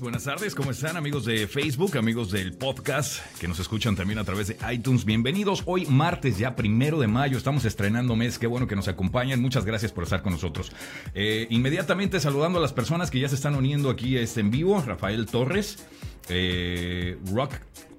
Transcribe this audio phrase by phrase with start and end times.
[0.00, 4.24] buenas tardes, ¿cómo están amigos de Facebook, amigos del podcast que nos escuchan también a
[4.24, 5.04] través de iTunes?
[5.04, 9.42] Bienvenidos, hoy martes ya primero de mayo, estamos estrenando mes, qué bueno que nos acompañan,
[9.42, 10.72] muchas gracias por estar con nosotros.
[11.14, 14.82] Eh, inmediatamente saludando a las personas que ya se están uniendo aquí este en vivo,
[14.84, 15.84] Rafael Torres,
[16.28, 17.54] eh, Rock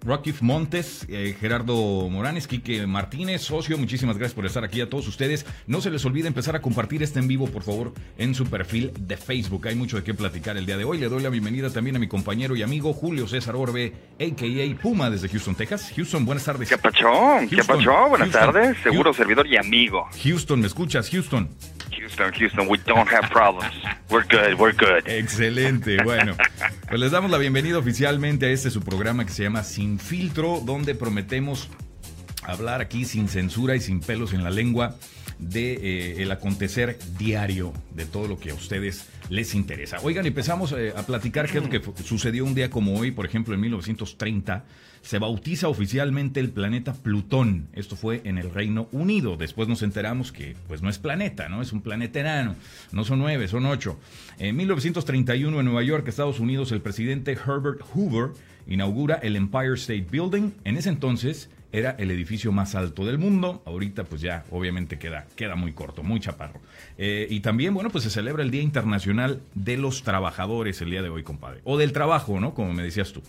[0.07, 5.07] Rockif Montes, eh, Gerardo Moranes, Quique Martínez, socio, muchísimas gracias por estar aquí a todos
[5.07, 5.45] ustedes.
[5.67, 8.93] No se les olvide empezar a compartir este en vivo, por favor, en su perfil
[8.97, 9.67] de Facebook.
[9.67, 10.97] Hay mucho de qué platicar el día de hoy.
[10.97, 14.81] Le doy la bienvenida también a mi compañero y amigo Julio César Orbe, a.k.a.
[14.81, 15.91] Puma, desde Houston, Texas.
[15.95, 16.69] Houston, buenas tardes.
[16.69, 17.49] ¿Qué pachón?
[17.49, 18.09] ¿Qué pachón?
[18.09, 18.77] Buenas tardes.
[18.83, 20.07] Seguro servidor y amigo.
[20.23, 21.09] Houston, ¿me escuchas?
[21.09, 21.49] Houston.
[21.91, 23.73] Houston, Houston, we don't have problems.
[24.09, 25.07] We're good, we're good.
[25.07, 26.35] Excelente, bueno.
[26.87, 30.61] Pues les damos la bienvenida oficialmente a este su programa que se llama Sin Filtro,
[30.63, 31.69] donde prometemos
[32.43, 34.95] hablar aquí sin censura y sin pelos en la lengua
[35.39, 39.97] de eh, el acontecer diario de todo lo que a ustedes les interesa.
[40.03, 43.25] Oigan, empezamos eh, a platicar qué es lo que sucedió un día como hoy, por
[43.25, 44.65] ejemplo, en 1930
[45.01, 47.69] se bautiza oficialmente el planeta Plutón.
[47.73, 49.37] Esto fue en el Reino Unido.
[49.37, 51.61] Después nos enteramos que pues no es planeta, ¿no?
[51.61, 52.55] Es un planeta enano.
[52.91, 53.97] No son nueve, son ocho.
[54.37, 58.31] En 1931 en Nueva York, Estados Unidos, el presidente Herbert Hoover
[58.67, 60.51] inaugura el Empire State Building.
[60.65, 63.61] En ese entonces era el edificio más alto del mundo.
[63.65, 66.59] Ahorita pues ya obviamente queda, queda muy corto, muy chaparro.
[66.97, 71.01] Eh, y también, bueno, pues se celebra el Día Internacional de los Trabajadores el día
[71.01, 71.61] de hoy, compadre.
[71.63, 72.53] O del trabajo, ¿no?
[72.53, 73.21] Como me decías tú.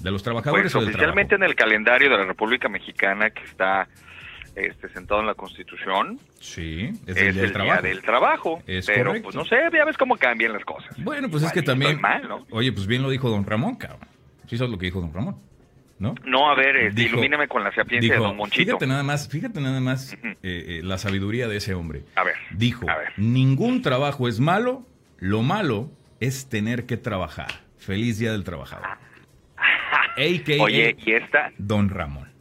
[0.00, 0.72] De los trabajadores.
[0.72, 3.86] Pues, oficialmente en el calendario de la República Mexicana que está
[4.56, 6.18] este, sentado en la Constitución.
[6.40, 7.82] Sí, es, el, del trabajo.
[7.82, 8.62] Día del trabajo.
[8.86, 10.90] pero pues no sé, ya ves cómo cambian las cosas.
[10.98, 12.00] Bueno, pues es que también.
[12.50, 14.08] Oye, pues bien lo dijo don Ramón, cabrón.
[14.48, 15.36] Sí, sabes lo que dijo don Ramón.
[16.02, 16.16] ¿No?
[16.24, 18.72] No, a ver, este, ilumíname con la sapiencia de Don Monchito.
[18.72, 22.02] Fíjate nada más, fíjate nada más eh, eh, la sabiduría de ese hombre.
[22.16, 22.34] A ver.
[22.50, 22.86] Dijo,
[23.16, 24.84] ningún trabajo es malo,
[25.18, 27.52] lo malo es tener que trabajar.
[27.78, 28.84] Feliz Día del Trabajador.
[30.58, 31.52] Oye, ¿y esta?
[31.56, 32.32] Don Ramón.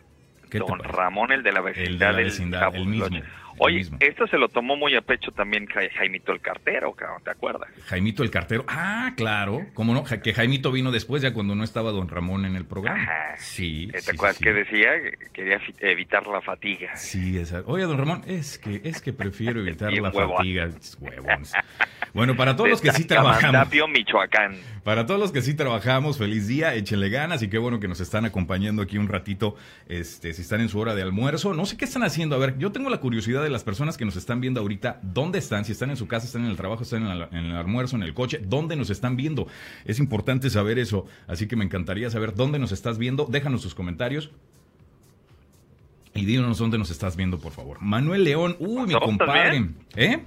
[0.52, 3.20] Don Ramón, el de la vecindad, el, de el mismo.
[3.64, 7.70] Oye, esto se lo tomó muy a pecho también Jaimito el Cartero, ¿te acuerdas?
[7.86, 10.04] Jaimito el Cartero, ah, claro, ¿cómo no?
[10.04, 13.08] Que Jaimito vino después, ya cuando no estaba don Ramón en el programa.
[13.38, 13.92] Sí.
[13.92, 14.90] ¿Te acuerdas que decía?
[15.04, 16.96] Que quería evitar la fatiga.
[16.96, 17.62] Sí, esa.
[17.68, 20.68] Oye, don Ramón, es que, es que prefiero evitar la fatiga.
[21.00, 21.44] Huevón.
[22.14, 23.68] Bueno, para todos los que sí trabajamos.
[23.90, 24.58] Michoacán.
[24.84, 28.02] Para todos los que sí trabajamos, feliz día, échenle ganas y qué bueno que nos
[28.02, 29.56] están acompañando aquí un ratito,
[29.88, 31.54] este, si están en su hora de almuerzo.
[31.54, 32.36] No sé qué están haciendo.
[32.36, 35.40] A ver, yo tengo la curiosidad de las personas que nos están viendo ahorita, ¿dónde
[35.40, 35.66] están?
[35.66, 38.14] Si están en su casa, están en el trabajo, están en, el almuerzo, en el
[38.14, 39.48] coche, ¿dónde nos están viendo?
[39.86, 43.26] Es importante saber eso, así que me encantaría saber dónde nos estás viendo.
[43.26, 44.32] Déjanos tus comentarios.
[46.14, 47.78] Y díganos dónde nos estás viendo, por favor.
[47.82, 49.70] Manuel León, uy, mi compadre.
[49.96, 50.24] ¿Eh?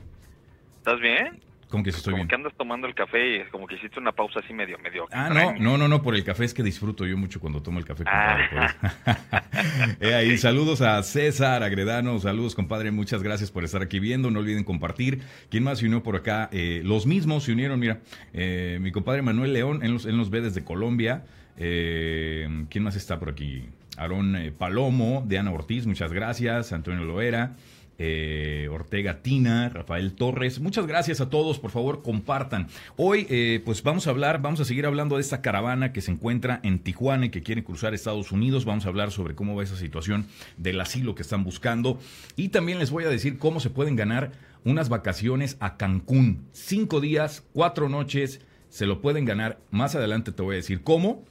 [0.78, 1.43] ¿Estás bien?
[1.68, 4.40] Como que estoy como que andas tomando el café y como que hiciste una pausa
[4.40, 5.06] así medio, medio.
[5.12, 7.78] Ah, no, no, no, no, por el café es que disfruto yo mucho cuando tomo
[7.78, 8.48] el café, compadre.
[8.52, 9.42] Ah.
[10.00, 14.40] eh, ahí, saludos a César Agredano, saludos, compadre, muchas gracias por estar aquí viendo, no
[14.40, 15.22] olviden compartir.
[15.50, 16.48] ¿Quién más se unió por acá?
[16.52, 18.00] Eh, los mismos se unieron, mira,
[18.32, 21.24] eh, mi compadre Manuel León, él nos, él nos ve desde Colombia.
[21.56, 23.68] Eh, ¿Quién más está por aquí?
[23.96, 26.72] Aarón Palomo, Diana Ortiz, muchas gracias.
[26.72, 27.52] Antonio Loera.
[27.98, 30.58] Eh, Ortega Tina, Rafael Torres.
[30.58, 32.66] Muchas gracias a todos, por favor, compartan.
[32.96, 36.10] Hoy, eh, pues vamos a hablar, vamos a seguir hablando de esta caravana que se
[36.10, 38.64] encuentra en Tijuana y que quiere cruzar Estados Unidos.
[38.64, 42.00] Vamos a hablar sobre cómo va esa situación del asilo que están buscando.
[42.34, 44.32] Y también les voy a decir cómo se pueden ganar
[44.64, 46.48] unas vacaciones a Cancún.
[46.52, 48.40] Cinco días, cuatro noches,
[48.70, 49.60] se lo pueden ganar.
[49.70, 51.24] Más adelante te voy a decir cómo.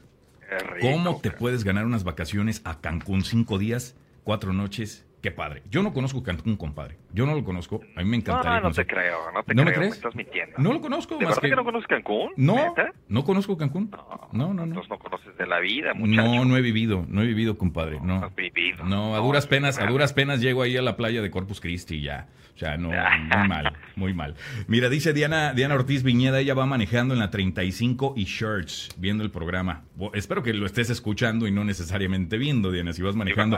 [0.81, 3.23] ¿Cómo te puedes ganar unas vacaciones a Cancún?
[3.23, 5.63] Cinco días, cuatro noches Qué padre.
[5.69, 6.97] Yo no conozco Cancún, compadre.
[7.13, 7.79] Yo no lo conozco.
[7.95, 8.59] A mí me encantaría.
[8.59, 9.31] No, no te creo.
[9.33, 9.79] No te ¿No creo.
[9.79, 10.57] Me, Me estás mintiendo.
[10.57, 11.15] No lo conozco.
[11.15, 11.55] ¿De que...
[11.55, 12.33] no conoces Cancún?
[12.35, 12.75] No.
[13.07, 13.89] No conozco Cancún.
[14.33, 14.63] No, no, no.
[14.63, 16.21] Entonces no conoces de la vida, muchacho.
[16.21, 17.05] No, no he vivido.
[17.07, 18.01] No he vivido, compadre.
[18.01, 18.19] No.
[18.19, 18.83] No has vivido.
[18.83, 21.95] No, a duras penas, a duras penas llego ahí a la playa de Corpus Christi
[21.95, 22.27] y ya.
[22.53, 22.89] O sea, no,
[23.37, 24.35] muy mal, muy mal.
[24.67, 29.23] Mira, dice Diana, Diana Ortiz Viñeda, ella va manejando en la 35 y Shirts, viendo
[29.23, 29.85] el programa.
[30.13, 33.57] Espero que lo estés escuchando y no necesariamente viendo, Diana, si vas manejando.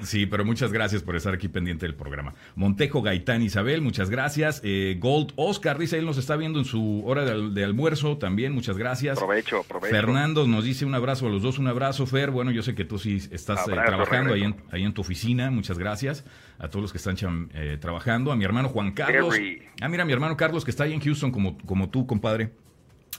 [0.00, 2.34] Sí, pero muchas gracias por estar aquí pendiente del programa.
[2.54, 4.60] Montejo Gaitán Isabel, muchas gracias.
[4.64, 8.76] Eh, Gold Oscar dice, él nos está viendo en su hora de, almuerzo también, muchas
[8.76, 9.18] gracias.
[9.18, 9.64] Aprovecho.
[9.82, 12.30] Fernando nos dice un abrazo a los dos, un abrazo, Fer.
[12.30, 15.50] Bueno, yo sé que tú sí estás eh, trabajando ahí en, ahí en, tu oficina,
[15.50, 16.24] muchas gracias
[16.58, 17.16] a todos los que están
[17.54, 19.34] eh, trabajando, a mi hermano Juan Carlos.
[19.80, 22.50] Ah, mira, mi hermano Carlos que está ahí en Houston como, como tú, compadre.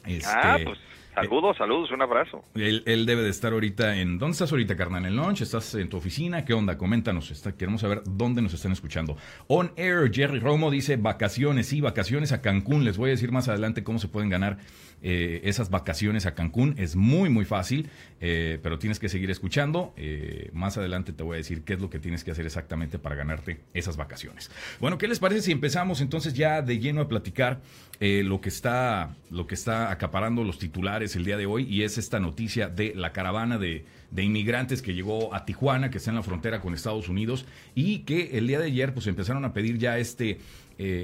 [0.06, 0.80] Este, ah, pues
[1.14, 2.44] Saludos, saludos, un abrazo.
[2.56, 4.18] Él, él, debe de estar ahorita en...
[4.18, 5.06] ¿Dónde estás ahorita, carnal?
[5.06, 5.42] ¿En lunch?
[5.42, 6.46] ¿Estás en tu oficina?
[6.46, 6.78] ¿Qué onda?
[6.78, 7.32] Coméntanos.
[7.32, 9.18] Está, queremos saber dónde nos están escuchando.
[9.48, 11.68] On Air, Jerry Romo dice vacaciones.
[11.68, 12.86] Sí, vacaciones a Cancún.
[12.86, 14.58] Les voy a decir más adelante cómo se pueden ganar
[15.04, 16.76] eh, esas vacaciones a Cancún.
[16.78, 17.90] Es muy, muy fácil,
[18.20, 19.94] eh, pero tienes que seguir escuchando.
[19.98, 23.00] Eh, más adelante te voy a decir qué es lo que tienes que hacer exactamente
[23.00, 24.52] para ganarte esas vacaciones.
[24.80, 27.62] Bueno, ¿qué les parece si empezamos entonces ya de lleno a platicar
[28.00, 31.64] lo, que está, lo que está acaparando los titulares el día de hoy?
[31.64, 35.98] Y es esta noticia de la caravana de, de inmigrantes que llegó a Tijuana, que
[35.98, 39.46] está en la frontera con Estados Unidos, y que el día de ayer pues empezaron
[39.46, 40.40] a pedir ya este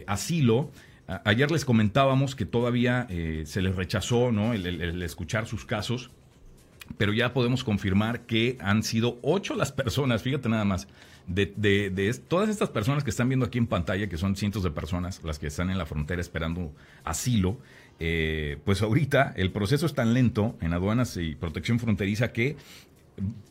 [0.08, 0.72] asilo
[1.24, 4.54] Ayer les comentábamos que todavía eh, se les rechazó ¿no?
[4.54, 6.12] el, escuchar sus casos,
[6.98, 10.90] pero ya podemos confirmar que han sido ocho las personas, fíjate nada más,
[11.26, 14.72] de, de, todas estas personas que están viendo aquí en pantalla, que son cientos de
[14.72, 16.74] personas las que están en la frontera esperando
[17.06, 17.58] asilo,
[18.00, 22.58] eh, pues ahorita el proceso es tan lento en aduanas y protección fronteriza que,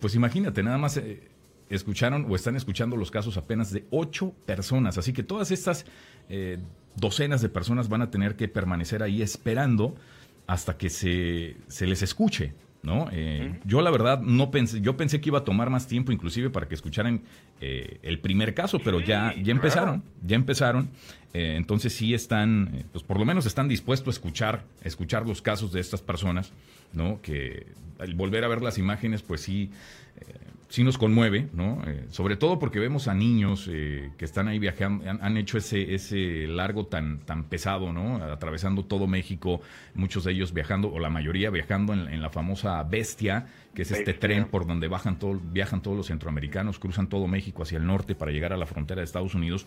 [0.01, 0.99] pues imagínate, nada más...
[0.99, 1.23] Eh,
[1.71, 4.99] escucharon o están escuchando los casos apenas de ocho personas.
[4.99, 5.87] Así que todas estas
[6.97, 9.95] docenas de personas van a tener que permanecer ahí esperando
[10.47, 12.53] hasta que se, se les escuche.
[12.87, 13.09] ¿no?
[13.11, 16.51] Eh, yo la verdad no pensé, yo pensé que iba a tomar más tiempo inclusive
[16.51, 17.21] para que escucharan
[17.61, 20.89] eh, el primer caso, pero ya, ya empezaron, ya empezaron.
[21.35, 25.73] Eh, entonces sí están, pues por lo menos están dispuestos a escuchar, escuchar los casos
[25.73, 26.53] de estas personas,
[26.93, 27.21] ¿no?
[27.23, 27.67] Que
[27.99, 29.71] al volver a ver las imágenes, pues sí,
[30.69, 31.83] sí nos conmueve, ¿no?
[31.87, 35.95] Eh, sobre todo porque vemos a niños eh, que están ahí viajando, han, hecho ese,
[35.95, 38.17] ese largo tan, tan pesado, ¿no?
[38.17, 39.61] Atravesando todo México,
[39.95, 44.15] muchos de ellos viajando, o la mayoría viajando en, la famosa Bestia, que es este
[44.15, 48.15] tren por donde bajan todo, viajan todos los centroamericanos, cruzan todo México hacia el norte
[48.15, 49.67] para llegar a la frontera de Estados Unidos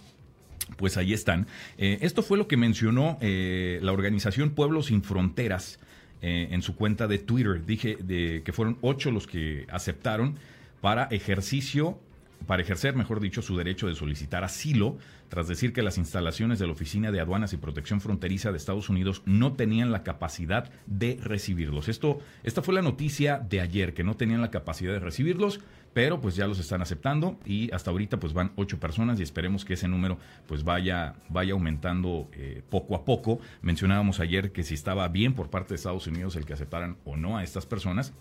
[0.78, 1.48] pues ahí están.
[1.80, 5.80] Eh, esto fue lo que mencionó la organización Pueblos Sin Fronteras
[6.22, 7.66] en su cuenta de Twitter.
[7.66, 10.38] Dije de, que fueron ocho los que aceptaron
[10.82, 12.00] para ejercicio
[12.48, 14.98] para ejercer, mejor dicho, su derecho de solicitar asilo,
[15.28, 18.90] tras decir que las instalaciones de la Oficina de Aduanas y Protección Fronteriza de Estados
[18.90, 21.88] Unidos no tenían la capacidad de recibirlos.
[21.88, 25.60] Esto, esta fue la noticia de ayer, que no tenían la capacidad de recibirlos,
[25.94, 29.66] pero pues ya los están aceptando y hasta ahorita pues van ocho personas y esperemos
[29.66, 30.18] que ese número
[30.48, 33.40] pues vaya, vaya aumentando eh, poco a poco.
[33.62, 37.16] Mencionábamos ayer que si estaba bien por parte de Estados Unidos el que aceptaran o
[37.16, 38.14] no a estas personas.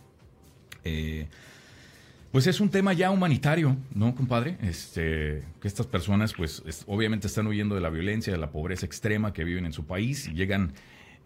[0.85, 1.29] Eh,
[2.31, 4.59] pues es un tema ya humanitario, ¿no, compadre?
[4.63, 9.33] Este, que estas personas, pues, obviamente están huyendo de la violencia, de la pobreza extrema
[9.33, 10.75] que viven en su país y llegan,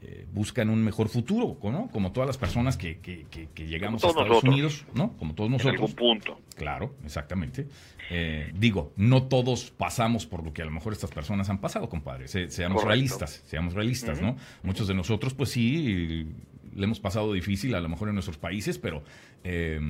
[0.00, 1.88] eh, buscan un mejor futuro, ¿no?
[1.92, 5.16] Como todas las personas que, que, que, llegamos a Estados Unidos, ¿no?
[5.16, 5.74] Como todos nosotros.
[5.74, 6.40] En algún punto.
[6.56, 7.66] Claro, exactamente.
[8.08, 11.88] Eh, digo, no todos pasamos por lo que a lo mejor estas personas han pasado,
[11.88, 12.28] compadre.
[12.28, 14.36] seamos realistas, seamos realistas, ¿no?
[14.62, 16.28] Muchos de nosotros, pues sí,
[16.74, 19.02] le hemos pasado difícil a lo mejor en nuestros países, pero...
[19.42, 19.80] Eh,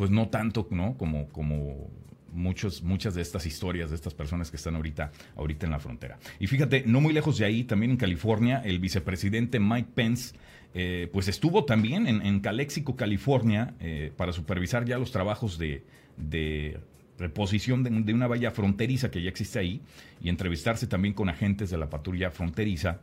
[0.00, 0.96] pues no tanto, ¿no?
[0.96, 1.90] Como, como
[2.32, 6.18] muchos, muchas de estas historias de estas personas que están ahorita, ahorita en la frontera.
[6.38, 10.34] Y fíjate, no muy lejos de ahí, también en California, el vicepresidente Mike Pence,
[10.72, 15.84] eh, pues estuvo también en, en Calexico, California, eh, para supervisar ya los trabajos de,
[16.16, 16.80] de
[17.18, 19.82] reposición de, una valla fronteriza que ya existe ahí
[20.22, 23.00] y entrevistarse también con agentes de la patrulla fronteriza.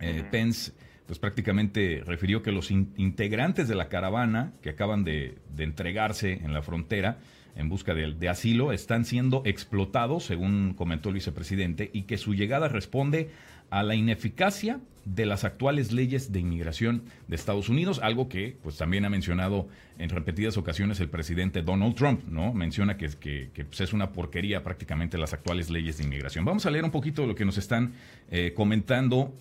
[0.00, 0.72] Eh, Pence
[1.08, 6.60] pues prácticamente refirió que los integrantes de la caravana que acaban de, entregarse en la
[6.60, 7.16] frontera
[7.56, 12.68] en busca de, asilo están siendo explotados, según comentó el vicepresidente, y que su llegada
[12.68, 13.30] responde
[13.70, 18.76] a la ineficacia de las actuales leyes de inmigración de Estados Unidos, algo que pues
[18.76, 19.66] también ha mencionado
[19.98, 22.52] en repetidas ocasiones el presidente Donald Trump, ¿no?
[22.52, 26.44] Menciona que, que pues, es una porquería prácticamente las actuales leyes de inmigración.
[26.44, 27.94] Vamos a leer un poquito lo que nos están
[28.30, 29.34] eh, comentando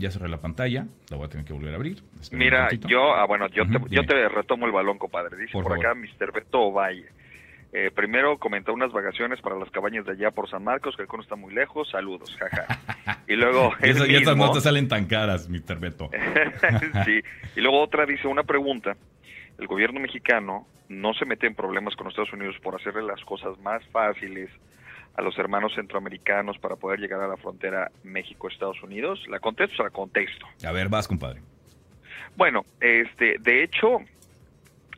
[0.00, 2.02] ya cerré la pantalla, la voy a tener que volver a abrir.
[2.32, 5.36] Mira, yo, ah, bueno, yo, te, yo te retomo el balón, compadre.
[5.36, 6.32] Dice por, acá Mr.
[6.32, 7.06] Beto Valle.
[7.72, 11.08] Eh, primero comentó unas vacaciones para las cabañas de allá por San Marcos, que el
[11.08, 11.88] cono está muy lejos.
[11.90, 12.78] Saludos, jaja.
[13.28, 13.72] Y luego.
[13.82, 15.78] y, eso, esas no te salen tan caras, Mr.
[15.78, 16.10] Beto.
[17.06, 17.20] sí.
[17.56, 18.96] Y luego otra dice una pregunta.
[19.58, 23.58] El gobierno mexicano no se mete en problemas con Estados Unidos por hacerle las cosas
[23.60, 24.50] más fáciles
[25.14, 29.24] a los hermanos centroamericanos para poder llegar a la frontera México-Estados Unidos?
[29.28, 30.46] ¿La contesto o la contexto?
[30.66, 31.40] A ver, vas, compadre.
[32.36, 33.98] Bueno, este, de hecho,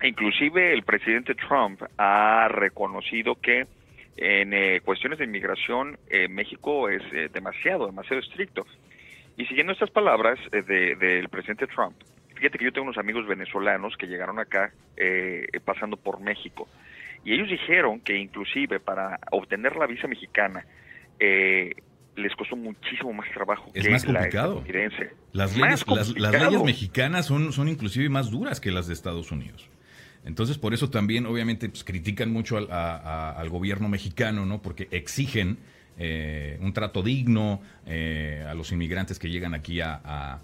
[0.03, 3.67] inclusive el presidente Trump ha reconocido que
[4.17, 8.65] en eh, cuestiones de inmigración eh, México es eh, demasiado, demasiado estricto.
[9.37, 11.97] Y siguiendo estas palabras del presidente Trump,
[12.37, 14.73] fíjate que yo tengo unos amigos venezolanos que llegaron acá
[15.65, 16.69] pasando por México
[17.25, 20.65] y ellos dijeron que inclusive para obtener la visa mexicana,
[21.19, 21.73] eh,
[22.17, 25.11] les costó muchísimo más trabajo es que más la estadounidense.
[25.33, 29.69] Las leyes, las, leyes mexicanas son, son inclusive más duras que las de Estados Unidos.
[30.25, 34.63] Entonces, por eso también, obviamente, pues, critican mucho al, a- a- al gobierno mexicano, ¿no?
[34.63, 35.59] Porque exigen
[35.99, 40.41] eh, un trato digno eh, a los inmigrantes que llegan aquí a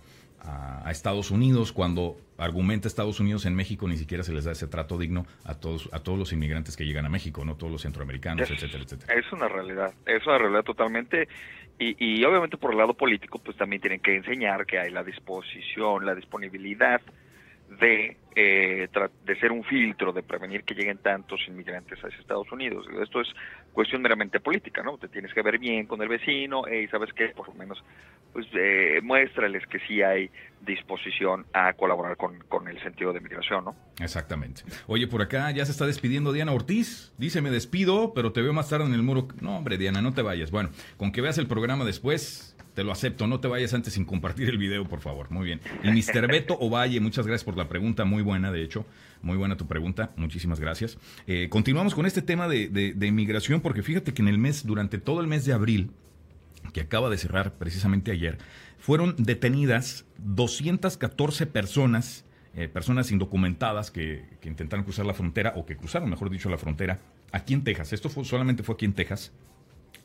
[0.90, 4.98] Estados Unidos, cuando argumenta Estados Unidos en México ni siquiera se les da ese trato
[4.98, 7.54] digno a todos, a todos los inmigrantes que llegan a México, ¿no?
[7.56, 9.14] Todos los centroamericanos, Es- etcétera, etcétera.
[9.14, 11.28] Es una realidad, es una realidad totalmente.
[11.78, 15.02] Y, y obviamente por el lado político, pues también tienen que enseñar que hay la
[15.02, 17.00] disposición, la disponibilidad
[17.78, 18.88] de, eh,
[19.24, 22.86] de ser un filtro, de prevenir que lleguen tantos inmigrantes hacia Estados Unidos.
[23.00, 23.28] Esto es
[23.72, 24.98] cuestión meramente política, ¿no?
[24.98, 27.82] Te tienes que ver bien con el vecino y sabes qué, por lo menos,
[28.32, 33.64] pues eh, muéstrales que sí hay disposición a colaborar con, con el sentido de migración,
[33.64, 33.76] ¿no?
[34.00, 34.62] Exactamente.
[34.86, 37.12] Oye, por acá ya se está despidiendo Diana Ortiz.
[37.18, 39.28] Dice, me despido, pero te veo más tarde en el muro.
[39.40, 40.50] No, hombre, Diana, no te vayas.
[40.50, 43.26] Bueno, con que veas el programa después, te lo acepto.
[43.26, 45.30] No te vayas antes sin compartir el video, por favor.
[45.30, 45.60] Muy bien.
[45.82, 46.28] Y Mr.
[46.28, 48.04] Beto Ovalle, muchas gracias por la pregunta.
[48.04, 48.86] Muy buena, de hecho.
[49.22, 50.12] Muy buena tu pregunta.
[50.16, 50.98] Muchísimas gracias.
[51.26, 54.66] Eh, continuamos con este tema de, de, de inmigración, porque fíjate que en el mes,
[54.66, 55.90] durante todo el mes de abril,
[56.72, 58.38] que acaba de cerrar precisamente ayer,
[58.78, 62.24] fueron detenidas 214 personas,
[62.54, 66.98] eh, personas indocumentadas que, intentaron cruzar la frontera, o que cruzaron, mejor dicho, la frontera,
[67.32, 67.92] aquí en Texas.
[67.92, 69.32] Esto solamente fue aquí en Texas.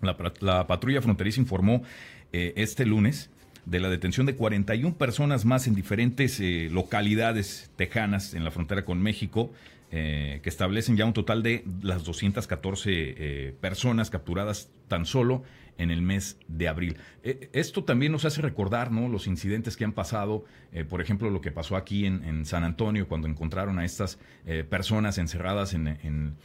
[0.01, 1.81] La patrulla fronteriza informó
[2.35, 3.29] eh, este lunes
[3.65, 8.83] de la detención de 41 personas más en diferentes eh, localidades tejanas en la frontera
[8.85, 9.51] con México,
[9.91, 15.43] eh, que establecen ya un total de las 214 eh, personas capturadas tan solo
[15.77, 16.97] en el mes de abril.
[17.51, 19.09] Esto también nos hace recordar ¿no?
[19.09, 20.45] los incidentes que han pasado,
[20.89, 24.17] por ejemplo, lo que pasó aquí en, San Antonio cuando encontraron a estas
[24.69, 26.35] personas encerradas en, en-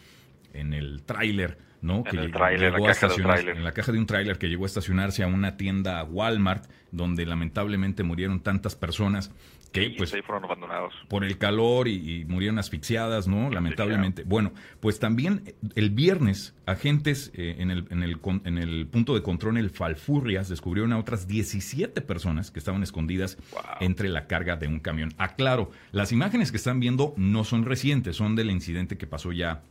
[0.53, 1.99] en el tráiler, ¿no?
[1.99, 4.65] En que el llegó tráiler, a estacionar- en la caja de un tráiler que llegó
[4.65, 9.31] a estacionarse a una tienda Walmart, donde lamentablemente murieron tantas personas
[9.73, 10.93] que, Y pues, ahí fueron abandonados.
[11.07, 13.51] por el calor y, y murieron asfixiadas, ¿no?
[13.51, 14.25] Lamentablemente.
[14.25, 18.89] Bueno, pues también eh, el viernes, agentes eh, en, el, en, el, con- en el
[18.89, 23.63] punto de control en el Falfurrias descubrieron a otras 17 personas que estaban escondidas Wow.
[23.79, 25.13] entre la carga de un camión.
[25.19, 29.63] Aclaro, las imágenes que están viendo no son recientes, son del incidente que pasó ya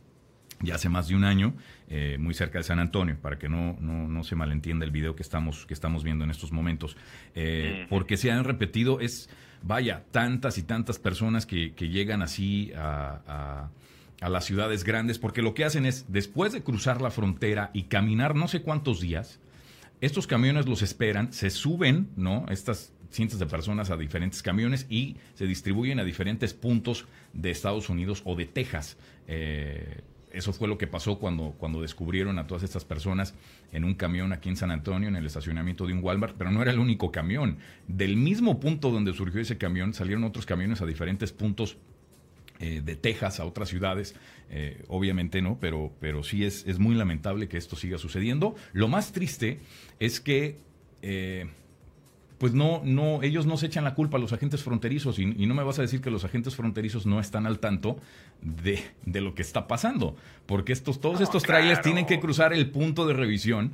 [0.62, 1.54] ya hace más de un año,
[1.88, 5.16] eh, muy cerca de San Antonio, para que no, no, no se malentienda el video
[5.16, 6.96] que estamos, que estamos viendo en estos momentos.
[7.34, 7.86] Eh.
[7.88, 9.30] Porque se han repetido, es,
[9.62, 13.70] vaya, tantas y tantas personas que, que llegan así a, a-
[14.20, 17.84] a las ciudades grandes, porque lo que hacen es, después de cruzar la frontera y
[17.84, 19.40] caminar no sé cuántos días,
[20.02, 22.44] estos camiones los esperan, se suben, ¿no?
[22.50, 27.88] Estas cientos de personas a diferentes camiones y se distribuyen a diferentes puntos de Estados
[27.88, 28.98] Unidos o de Texas.
[29.26, 30.02] Eh,
[30.32, 33.34] eso fue lo que pasó cuando, cuando descubrieron a todas estas personas
[33.72, 36.62] en un camión aquí en San Antonio, en el estacionamiento de un Walmart, pero no
[36.62, 37.58] era el único camión.
[37.88, 41.76] Del mismo punto donde surgió ese camión, salieron otros camiones a diferentes puntos
[42.62, 44.14] eh, de Texas a otras ciudades,
[44.50, 48.54] eh, obviamente no, pero, pero sí es, es muy lamentable que esto siga sucediendo.
[48.74, 49.60] Lo más triste
[49.98, 50.58] es que,
[51.00, 51.48] eh,
[52.40, 55.46] pues no, no, ellos no se echan la culpa a los agentes fronterizos y, y
[55.46, 57.98] no me vas a decir que los agentes fronterizos no están al tanto
[58.40, 60.16] de, de lo que está pasando,
[60.46, 61.82] porque estos, todos No, estos trailers claro.
[61.82, 63.72] tienen que cruzar el punto de revisión,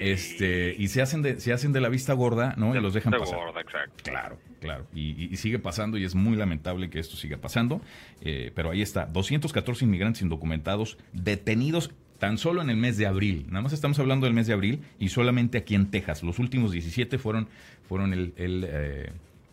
[0.00, 2.74] este, y se hacen de, se hacen de la vista gorda, ¿no?
[2.74, 3.38] Y los dejan De pasar.
[3.38, 4.02] gorda, exacto.
[4.04, 4.86] Claro, claro.
[4.94, 7.80] Y, y- y sigue pasando y es muy lamentable que esto siga pasando.
[8.22, 13.46] Eh, pero ahí está, 214 inmigrantes indocumentados detenidos tan solo en el mes de abril.
[13.48, 16.22] Nada más estamos hablando del mes de abril y solamente aquí en Texas.
[16.22, 17.48] Los últimos 17 fueron,
[17.88, 19.10] fueron el, eh,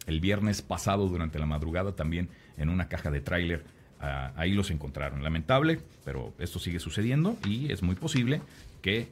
[0.08, 3.63] el viernes pasado durante la madrugada también en una caja de tráiler.
[4.00, 5.24] Ah, ahí los encontraron.
[5.24, 8.41] Lamentable, pero esto sigue sucediendo y es muy posible
[8.82, 9.08] que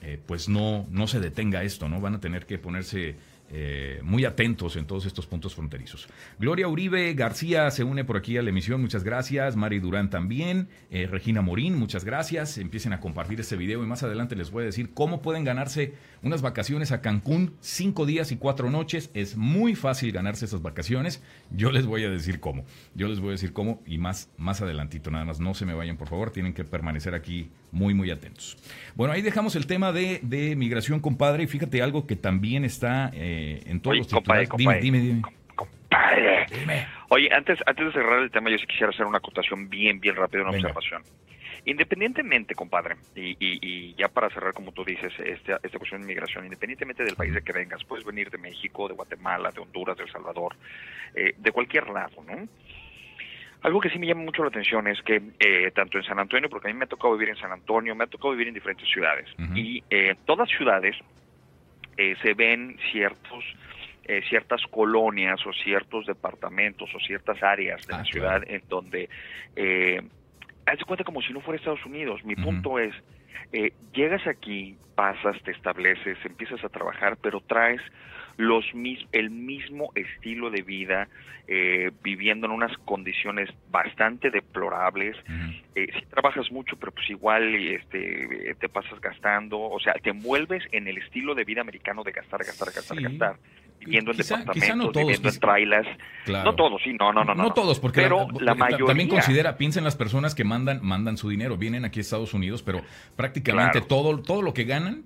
[0.00, 2.00] eh, pues no, no se detenga esto, ¿no?
[2.00, 3.16] Van a tener que ponerse
[3.50, 6.08] eh, muy atentos en todos estos puntos fronterizos.
[6.38, 9.56] Gloria Uribe García se une por aquí a la emisión, muchas gracias.
[9.56, 10.68] Mari Durán también.
[10.90, 12.58] Eh, Regina Morín, muchas gracias.
[12.58, 15.94] Empiecen a compartir este video y más adelante les voy a decir cómo pueden ganarse
[16.22, 19.10] unas vacaciones a Cancún, cinco días y cuatro noches.
[19.14, 21.22] Es muy fácil ganarse esas vacaciones.
[21.50, 22.64] Yo les voy a decir cómo.
[22.94, 25.10] Yo les voy a decir cómo y más, más adelantito.
[25.10, 26.30] Nada más no se me vayan, por favor.
[26.30, 28.56] Tienen que permanecer aquí muy, muy atentos.
[28.94, 31.44] Bueno, ahí dejamos el tema de, de migración, compadre.
[31.44, 34.40] Y fíjate algo que también está eh, en todos Oye, los compadre.
[34.42, 34.80] Dime, compadre.
[34.80, 35.22] dime, dime.
[35.54, 36.46] Compadre.
[36.58, 36.86] Dime.
[37.10, 40.14] Oye, antes, antes de cerrar el tema, yo sí quisiera hacer una acotación bien, bien
[40.16, 40.68] rápida, una Venga.
[40.68, 41.02] observación.
[41.64, 46.06] Independientemente, compadre, y, y, y ya para cerrar, como tú dices, este, esta cuestión de
[46.06, 49.96] inmigración, independientemente del país de que vengas, puedes venir de México, de Guatemala, de Honduras,
[49.98, 50.56] de El Salvador,
[51.14, 52.48] eh, de cualquier lado, ¿no?
[53.62, 56.48] Algo que sí me llama mucho la atención es que eh, tanto en San Antonio,
[56.48, 58.54] porque a mí me ha tocado vivir en San Antonio, me ha tocado vivir en
[58.54, 60.96] diferentes ciudades, y eh, todas ciudades
[61.96, 63.44] eh, se ven ciertos
[64.04, 69.10] eh, ciertas colonias o ciertos departamentos o ciertas áreas de la Ah, ciudad en donde
[69.54, 70.00] eh,
[70.64, 72.24] haz de cuenta como si no fuera Estados Unidos.
[72.24, 72.94] Mi punto es,
[73.52, 77.82] eh, llegas aquí, pasas, te estableces, empiezas a trabajar, pero traes
[78.38, 81.08] los mis- el mismo estilo de vida,
[81.48, 85.16] eh, viviendo en unas condiciones bastante deplorables.
[85.74, 90.62] Eh, si trabajas mucho, pero pues igual este, te pasas gastando, o sea, te envuelves
[90.72, 93.02] en el estilo de vida americano de gastar, gastar, gastar, Sí.
[93.02, 93.36] gastar,
[93.80, 95.88] viviendo Quizá- en departamentos, no todos, viviendo en trailers.
[96.24, 96.44] Claro.
[96.50, 97.34] No todos, sí, no, no, no.
[97.34, 98.86] No, todos, porque pero la, porque mayoría.
[98.86, 102.34] también considera, piensa en las personas que mandan, mandan su dinero, vienen aquí a Estados
[102.34, 102.82] Unidos, pero
[103.16, 103.86] prácticamente Claro.
[103.86, 105.02] todo, todo lo que ganan,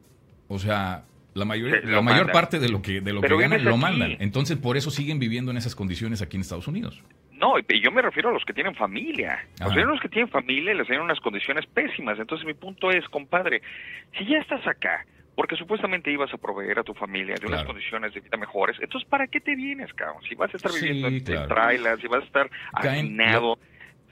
[0.49, 2.33] o sea, la mayoría, la mayor mandan.
[2.33, 4.17] parte de lo que, de lo Pero que ganan lo mandan.
[4.21, 7.03] Entonces, por eso siguen viviendo en esas condiciones aquí en Estados Unidos.
[7.33, 9.45] No, y yo me refiero a los que tienen familia.
[9.61, 9.75] O Ajá.
[9.75, 12.19] sea, los que tienen familia les tienen unas condiciones pésimas.
[12.19, 13.63] Entonces, mi punto es, compadre,
[14.17, 18.13] si ya estás acá, porque supuestamente ibas a proveer a tu familia de unas condiciones
[18.15, 20.23] de vida mejores, entonces, ¿para qué te vienes, cabrón?
[20.29, 21.49] Si vas a estar viviendo en, en claro.
[21.55, 23.17] trailers, si vas a estar Caen-
[23.49, 23.59] o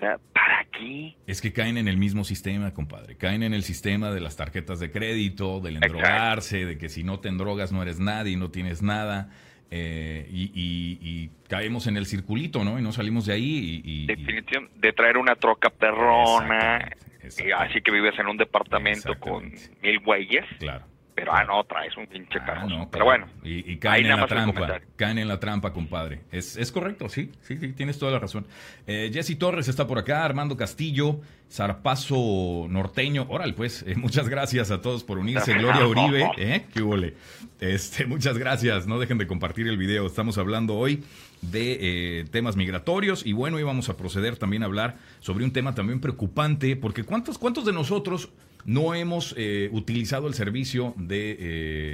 [0.00, 1.17] sea, ¿para qué?
[1.27, 3.17] Es que caen en el mismo sistema, compadre.
[3.17, 7.21] Caen en el sistema de las tarjetas de crédito, del endrogarse, de que si no
[7.21, 9.31] te endrogas no eres nadie y no tienes nada.
[9.73, 12.77] eh, y, y- y caemos en el circulito, ¿no?
[12.81, 13.81] Y no salimos de ahí.
[13.85, 17.55] Y, Definición de traer una troca perrona, Exactamente, y exactamente.
[17.73, 20.87] así que vives en un departamento con mil güeyes, Claro.
[21.21, 24.27] Pero ah, no, traes un pinche Ah, no, pero bueno, Y, y caen en la
[24.27, 24.81] trampa.
[24.97, 26.23] Caen en la trampa, compadre.
[26.33, 28.47] Es, es correcto, sí, sí, sí, tienes toda la razón.
[28.87, 33.27] Eh, Jesse Torres está por acá, Armando Castillo, Zarpazo Norteño.
[33.29, 35.53] Órale, pues, eh, muchas gracias a todos por unirse.
[35.53, 36.65] Gloria Uribe, ¿eh?
[36.73, 37.17] ¿Qué huele?
[37.61, 38.87] Este, muchas gracias.
[38.87, 40.07] No dejen de compartir el video.
[40.07, 41.05] Estamos hablando hoy
[41.43, 45.75] de eh, temas migratorios y bueno, íbamos a proceder también a hablar sobre un tema
[45.75, 48.31] también preocupante, porque ¿cuántos, cuántos de nosotros
[48.64, 51.37] no hemos eh, utilizado el servicio de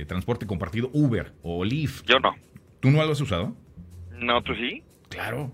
[0.01, 2.05] eh, transporte compartido Uber o Lyft?
[2.07, 2.35] yo no.
[2.81, 3.57] ¿Tú no lo has usado?
[4.13, 4.83] No, ¿tú sí?
[5.09, 5.53] Claro.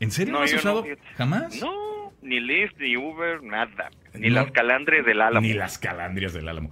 [0.00, 0.84] ¿En serio no, lo has no, usado?
[1.16, 1.60] ¿Jamás?
[1.60, 3.90] No, ni Lyft, ni Uber, nada.
[4.14, 4.34] Ni No.
[4.36, 5.46] las calandres del Álamo.
[5.46, 6.70] Ni las calandrias del Álamo.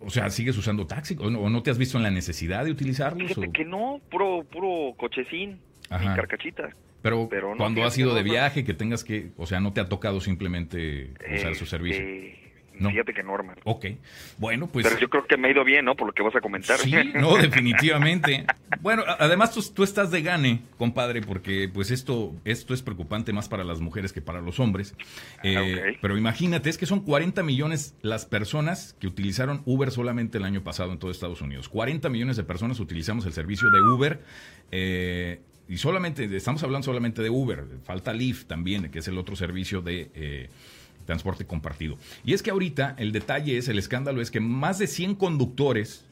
[0.00, 1.16] O sea, ¿sigues usando taxi?
[1.20, 3.28] ¿O no, o no te has visto en la necesidad de utilizarlos?
[3.28, 6.10] Fíjate o- que no, puro, puro cochecín, Ajá.
[6.10, 6.74] ni carcachitas.
[7.02, 10.20] Pero, cuando has ido de viaje, que tengas que, o sea, no te ha tocado
[10.20, 12.04] simplemente usar su Este, servicio.
[12.80, 12.90] No.
[12.90, 13.60] Fíjate que no, hermano.
[13.64, 13.86] Ok.
[14.38, 14.86] Bueno, pues...
[14.86, 15.94] Pero yo creo que me ha ido bien, ¿no?
[15.94, 16.78] Por lo que vas a comentar.
[16.78, 18.46] Sí, no, definitivamente.
[18.80, 23.48] Bueno, además tú, tú estás de gane, compadre, porque pues esto, esto es preocupante más
[23.48, 24.94] para las mujeres que para los hombres.
[25.42, 25.62] Eh, Ah,
[25.92, 25.98] ok.
[26.00, 30.62] Pero imagínate, es que son 40 millones las personas que utilizaron Uber solamente el año
[30.64, 31.68] pasado en todo Estados Unidos.
[31.68, 34.20] 40 millones de personas utilizamos el servicio de Uber.
[34.70, 37.64] eh, y solamente, estamos hablando solamente de Uber.
[37.84, 40.10] Falta Lyft también, que es el otro servicio de...
[40.14, 40.48] eh,
[41.04, 41.98] transporte compartido.
[42.24, 46.04] Y es que ahorita el detalle es, el escándalo es que más de 100 conductores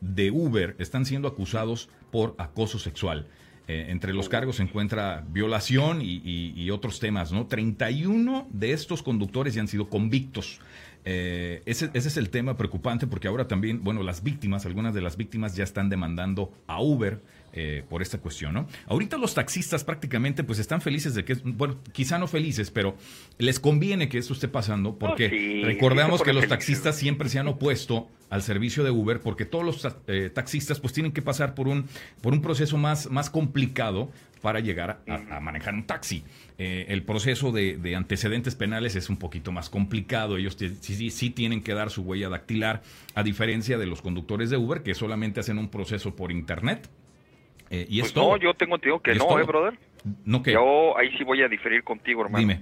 [0.00, 3.26] de Uber están siendo acusados por acoso sexual.
[3.68, 7.46] Eh, entre los cargos se encuentra violación y, otros temas, ¿no?
[7.46, 10.60] 31 de estos conductores ya han sido convictos.
[11.04, 15.00] Eh, ese, ese es el tema preocupante porque ahora también, bueno, las víctimas, algunas de
[15.00, 17.20] las víctimas ya están demandando a Uber
[17.58, 18.68] eh, por esta cuestión, ¿no?
[18.86, 22.96] Ahorita los taxistas prácticamente pues están felices de que, bueno, quizá no felices, pero
[23.38, 27.38] les conviene que esto esté pasando porque Oh, sí, recordamos que los taxistas siempre se
[27.38, 31.54] han opuesto al servicio de Uber porque todos los eh, taxistas pues tienen que pasar
[31.54, 31.86] por un,
[32.20, 34.10] por un proceso más, más complicado
[34.42, 36.22] para llegar a, a manejar un taxi.
[36.58, 40.36] Eh, el proceso de, de antecedentes penales es un poquito más complicado.
[40.36, 42.82] Ellos sí- sí tienen que dar su huella dactilar,
[43.14, 46.88] a diferencia de los conductores de Uber que solamente hacen un proceso por internet.
[47.70, 48.30] Eh, y Pues es todo.
[48.30, 49.38] no, yo tengo entendido que no.
[49.38, 49.78] ¿eh, brother?
[50.24, 50.52] No que.
[50.52, 52.38] Yo ahí sí voy a diferir contigo, hermano.
[52.46, 52.60] Dime.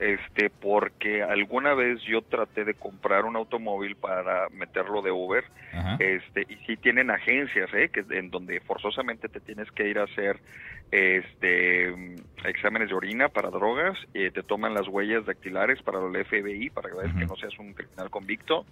[0.00, 5.44] Este, porque alguna vez yo traté de comprar un automóvil para meterlo de Uber.
[5.72, 5.96] Ajá.
[5.98, 7.90] Este, y sí tienen agencias, ¿eh?
[7.92, 10.38] Que, en donde forzosamente te tienes que ir a hacer
[10.92, 11.88] este
[12.44, 16.90] exámenes de orina para drogas, eh, te toman las huellas dactilares para el FBI para
[16.90, 17.18] que Ujú.
[17.26, 18.64] no seas un criminal convicto.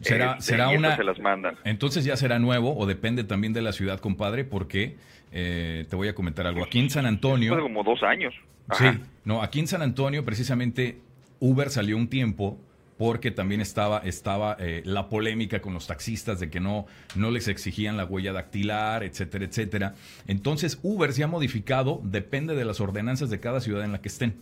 [0.00, 0.96] Será Este, será esas una.
[0.96, 1.56] se las mandan.
[1.64, 4.96] Entonces ya será nuevo o depende también de la ciudad, compadre, porque
[5.32, 6.64] eh, te voy a comentar algo.
[6.64, 7.58] Aquí en San Antonio.
[7.60, 8.34] Como dos años.
[8.72, 9.00] Sí, Ajá.
[9.24, 10.98] no, aquí en San Antonio precisamente
[11.40, 12.58] Uber salió un tiempo
[12.96, 17.48] porque también estaba, estaba eh, la polémica con los taxistas de que no, no les
[17.48, 19.94] exigían la huella dactilar, etcétera, etcétera.
[20.28, 24.08] Entonces Uber se ha modificado, depende de las ordenanzas de cada ciudad en la que
[24.08, 24.36] estén.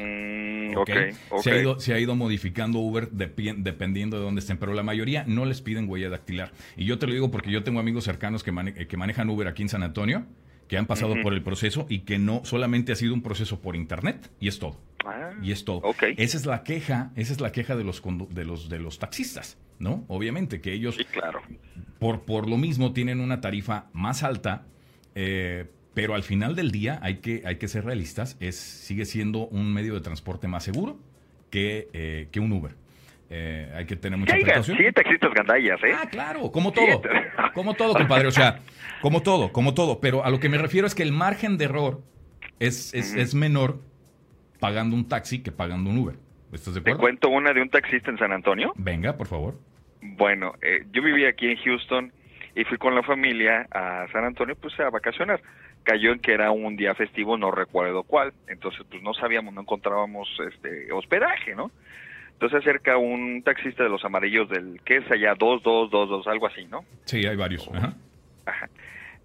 [0.00, 0.90] Mm, ¿ok?
[0.90, 1.42] ok, ok.
[1.42, 5.24] Se, ha ido, se ha ido modificando Uber dependiendo de dónde estén, pero la mayoría
[5.26, 6.52] no les piden huella dactilar.
[6.76, 9.48] Y yo te lo digo porque yo tengo amigos cercanos que, mane- que manejan Uber
[9.48, 10.26] aquí en San Antonio,
[10.68, 13.76] que han pasado por el proceso y que no solamente ha sido un proceso por
[13.76, 14.80] internet y es todo.
[15.04, 15.78] Ah, Y es todo.
[15.78, 16.02] Ok.
[16.16, 19.58] Esa es la queja, esa es la queja de los de los de los taxistas,
[19.78, 20.04] ¿no?
[20.08, 21.42] Obviamente que ellos Sí, claro.
[21.98, 24.64] por, por lo mismo tienen una tarifa más alta,
[25.14, 29.46] eh, pero al final del día hay que, hay que ser realistas, es, sigue siendo
[29.46, 30.98] un medio de transporte más seguro
[31.50, 32.72] que, eh, que un Uber.
[33.30, 34.76] Eh, hay que tener mucha precaución.
[34.76, 35.92] sí taxistas gandallas, ¿eh?
[35.96, 36.86] Ah, claro, como todo.
[36.86, 37.08] Sí.
[37.54, 38.28] Como todo, compadre.
[38.28, 38.60] O sea,
[39.00, 39.98] como todo, como todo.
[40.00, 42.02] Pero a lo que me refiero es que el margen de error
[42.60, 43.80] es, es, es menor
[44.60, 46.16] pagando un taxi que pagando un Uber.
[46.52, 47.00] ¿Estás de Te acuerdo?
[47.00, 48.72] cuento una de un taxista en San Antonio.
[48.76, 49.58] Venga, por favor.
[50.00, 52.12] Bueno, eh, yo vivía aquí en Houston
[52.54, 55.40] y fui con la familia a San Antonio pues a vacacionar.
[55.84, 58.32] Cayó en que era un día festivo, no recuerdo cuál.
[58.48, 61.70] Entonces pues no sabíamos, no encontrábamos este hospedaje, ¿no?
[62.32, 66.84] Entonces acerca un taxista de los amarillos del que es allá 2222, algo así, ¿no?
[67.04, 67.68] Sí, hay varios.
[67.72, 67.94] Ajá.
[68.46, 68.68] Ajá.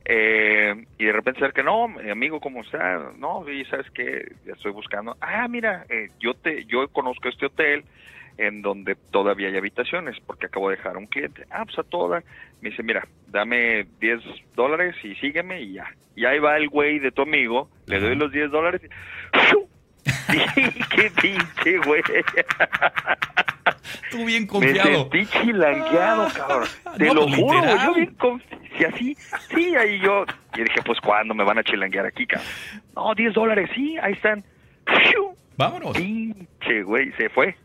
[0.06, 3.12] Eh, y de repente acerca, no, mi amigo, ¿cómo está?
[3.17, 5.15] No, y sabes qué, ya estoy buscando.
[5.22, 7.84] Ah, mira, eh, yo te, yo conozco este hotel
[8.39, 11.45] en donde todavía hay habitaciones, porque acabo de dejar a un cliente.
[11.52, 12.23] Ah, pues a toda.
[12.62, 14.19] Me dice, mira, dame 10
[14.56, 15.86] dólares y sígueme y ya.
[16.15, 18.06] Y ahí va el güey de tu amigo, le Ajá.
[18.06, 18.82] doy los 10 dólares.
[20.95, 22.02] ¡Qué pinche güey!
[24.12, 25.10] Tú bien Me confiado.
[25.10, 26.67] sentí chilangueado, cabrón.
[26.97, 27.86] Te No, lo pues, juro, literal.
[27.88, 28.63] yo bien confiado.
[28.78, 29.15] Si así,
[29.54, 30.25] sí, ahí yo.
[30.56, 32.47] Y dije, pues, ¿cuándo me van a chilanguear aquí, cabrón?
[32.95, 34.43] No, 10 dólares, sí, ahí están.
[35.58, 35.97] Vámonos.
[35.97, 37.56] Pinche güey, se fue.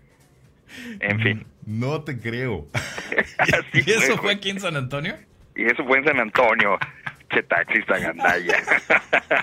[1.01, 1.47] En fin.
[1.67, 2.69] No te creo.
[3.73, 5.17] ¿Y eso fue, aquí en San Antonio?
[5.57, 6.79] Y eso fue en San Antonio.
[7.35, 8.55] Che taxista gandalla.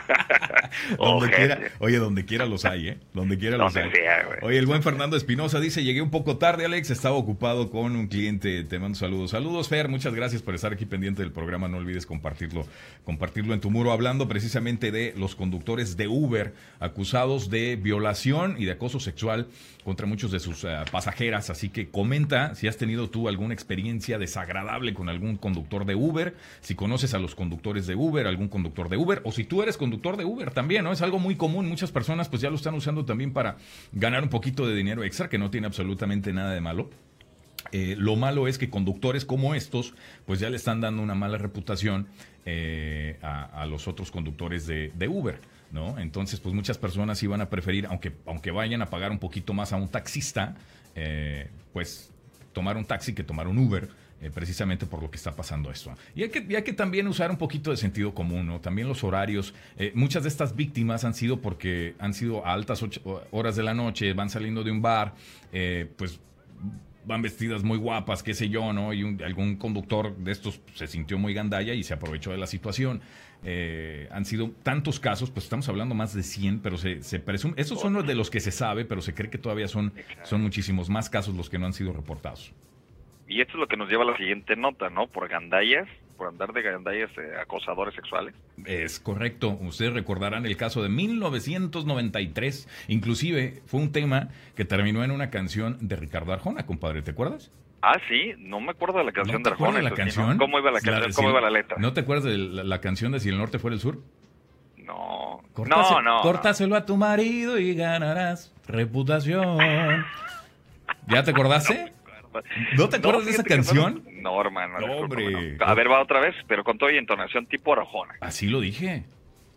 [0.98, 1.36] Donde Ojete.
[1.36, 2.98] quiera, oye, donde quiera los hay, ¿eh?
[3.14, 3.96] Donde quiera los Donde hay.
[3.96, 4.40] sea.
[4.42, 8.08] Oye, el buen Fernando Espinosa dice, llegué un poco tarde, Alex, estaba ocupado con un
[8.08, 9.32] cliente, te mando saludos.
[9.32, 12.66] Saludos, Fer, muchas gracias por estar aquí pendiente del programa, no olvides compartirlo,
[13.04, 18.66] compartirlo en tu muro, hablando precisamente de los conductores de Uber acusados de violación y
[18.66, 19.48] de acoso sexual
[19.84, 24.18] contra muchos de sus eh, pasajeras, así que comenta si has tenido tú alguna experiencia
[24.20, 28.90] desagradable con algún conductor de Uber, si conoces a los conductores de Uber, algún conductor
[28.90, 30.92] de Uber, o si tú eres conductor de Uber también, ¿no?
[30.92, 33.58] Es algo muy común, muchas personas pues ya lo están usando también para
[33.92, 36.90] ganar un poquito de dinero extra, que no tiene absolutamente nada de malo.
[37.72, 39.94] Eh, lo malo es que conductores como estos,
[40.26, 42.08] pues ya le están dando una mala reputación
[42.46, 45.40] eh, a, los otros conductores de, de Uber,
[45.72, 46.00] ¿no?
[46.00, 49.74] Entonces, pues muchas personas iban a preferir, aunque, aunque vayan a pagar un poquito más
[49.74, 50.56] a un taxista,
[50.96, 52.12] eh, pues
[52.52, 53.90] tomar un taxi que tomar un Uber.
[54.22, 55.96] Eh, precisamente por lo que está pasando esto.
[56.16, 58.60] Y hay, que, y hay que también usar un poquito de sentido común, ¿no?
[58.62, 59.54] También los horarios.
[59.78, 63.64] eh, muchas de estas víctimas han sido porque han sido a altas ocho- horas de
[63.64, 65.14] la noche, van saliendo de un bar,
[65.52, 66.20] eh, pues
[67.04, 68.94] van vestidas muy guapas, qué sé yo, ¿no?
[68.94, 72.46] Y un- algún conductor de estos se sintió muy gandalla y se aprovechó de la
[72.46, 73.02] situación.
[73.44, 77.56] Eh, han sido tantos casos, pues estamos hablando más de 100, pero se, se presume,
[77.58, 79.94] esos son los de los que se sabe, pero se cree que todavía son,
[80.26, 82.52] son muchísimos más casos los que no han sido reportados.
[83.32, 85.08] Y esto es lo que nos lleva a la siguiente nota, ¿no?
[85.08, 88.36] Por gandallas, por andar de gandallas eh, acosadores sexuales.
[88.66, 89.58] Es correcto.
[89.62, 92.68] Ustedes recordarán el caso de 1993.
[92.90, 97.02] Inclusive fue un tema que terminó en una canción de Ricardo Arjona, compadre.
[97.02, 97.52] ¿Te acuerdas?
[97.82, 99.78] Ah, sí, no me acuerdo de la canción ¿No te de Arjona.
[99.78, 100.38] de la canción?
[100.38, 101.14] ¿Cómo iba la de canción?
[101.14, 101.78] ¿Cómo si- iba la letra?
[101.80, 103.98] ¿No te acuerdas de la, la canción de Si el norte fuera el sur?
[104.78, 106.22] No, Cortase- no, no.
[106.22, 109.58] Córtaselo a tu marido y ganarás reputación.
[111.08, 111.91] ¿Ya te acordaste?
[112.78, 114.04] ¿No te acuerdas de esa canción?
[114.22, 114.80] No, no, hermano.
[114.80, 115.56] No, hombre.
[115.58, 115.66] no.
[115.66, 118.16] A ver, va otra vez, pero con toda entonación tipo Arjona.
[118.22, 119.06] Así lo dije.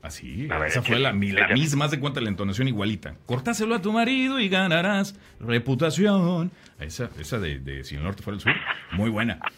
[0.03, 3.15] Así, A ver, esa fue la, la misma, de cuenta la entonación igualita.
[3.25, 6.53] Cortáselo a tu marido y ganarás reputación.
[6.79, 8.53] Esa, esa de, de Si el norte fuera el sur,
[8.93, 9.39] muy buena.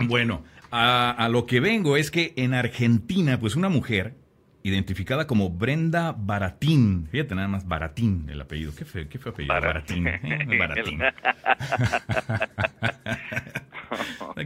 [0.00, 4.14] Bueno, a, a lo que vengo es que en Argentina, pues una mujer
[4.66, 9.54] identificada como Brenda Baratín, fíjate nada más, Baratín el apellido, qué feo, qué feo apellido,
[9.54, 10.06] Baratín.
[10.08, 11.00] Eh, Baratín.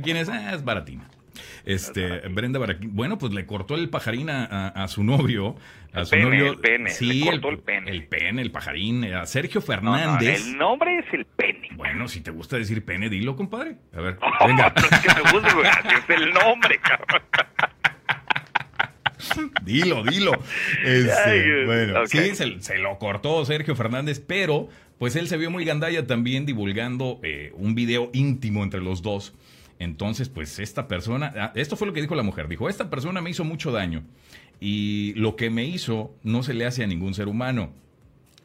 [0.03, 0.29] ¿Quién es?
[0.29, 1.03] Ah, es Baratín.
[1.65, 2.95] Este, Brenda Baratín.
[2.95, 5.57] Bueno, pues le cortó el pajarín a, a- a su novio.
[5.93, 6.53] A El su pene, novio.
[6.53, 7.91] el pene, Sí, le cortó el pene.
[7.91, 9.05] El pene, el pajarín.
[9.15, 10.47] A Sergio No, no, Fernández.
[10.47, 11.69] el nombre es el pene.
[11.77, 13.77] Bueno, si te gusta decir pene, dilo, compadre.
[13.95, 14.73] A ver, Oh, venga.
[14.75, 15.49] no es que me guste,
[16.13, 17.23] es el nombre, cabrón.
[19.65, 20.33] Dilo, dilo.
[20.85, 25.65] Este, bueno, sí, se, se lo cortó Sergio Fernández, pero pues él se vio muy
[25.65, 29.33] gandalla también divulgando eh, un video íntimo entre los dos.
[29.79, 33.23] Entonces, pues esta persona, ah, esto fue lo que dijo la mujer, dijo, esta persona
[33.23, 34.03] me hizo mucho daño
[34.61, 37.73] y lo que me hizo no se le hace a ningún ser humano.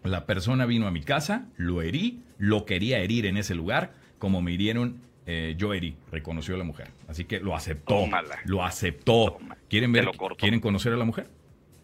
[0.04, 4.42] La persona vino a mi casa, lo herí, lo quería herir en ese lugar, como
[4.42, 6.90] me hirieron, eh, yo herí, reconoció la mujer.
[7.08, 8.40] Así que lo aceptó, Tómala.
[8.46, 9.38] lo aceptó.
[9.70, 10.10] ¿Quieren ver?
[10.38, 11.28] ¿Quieren conocer a la mujer?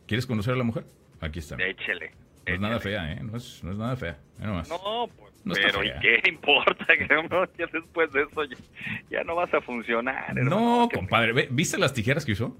[0.07, 0.85] ¿Quieres conocer a la mujer?
[1.19, 1.57] Aquí está.
[1.57, 2.11] No Échele.
[2.45, 3.19] es nada fea, ¿eh?
[3.21, 4.17] No es, no es nada fea.
[4.39, 4.69] Nomás.
[4.69, 6.85] No, pues pero ¿y qué importa?
[7.57, 8.43] Que después de eso
[9.09, 10.35] ya, no vas a funcionar.
[10.35, 12.55] No, compadre, ¿viste las tijeras que usó?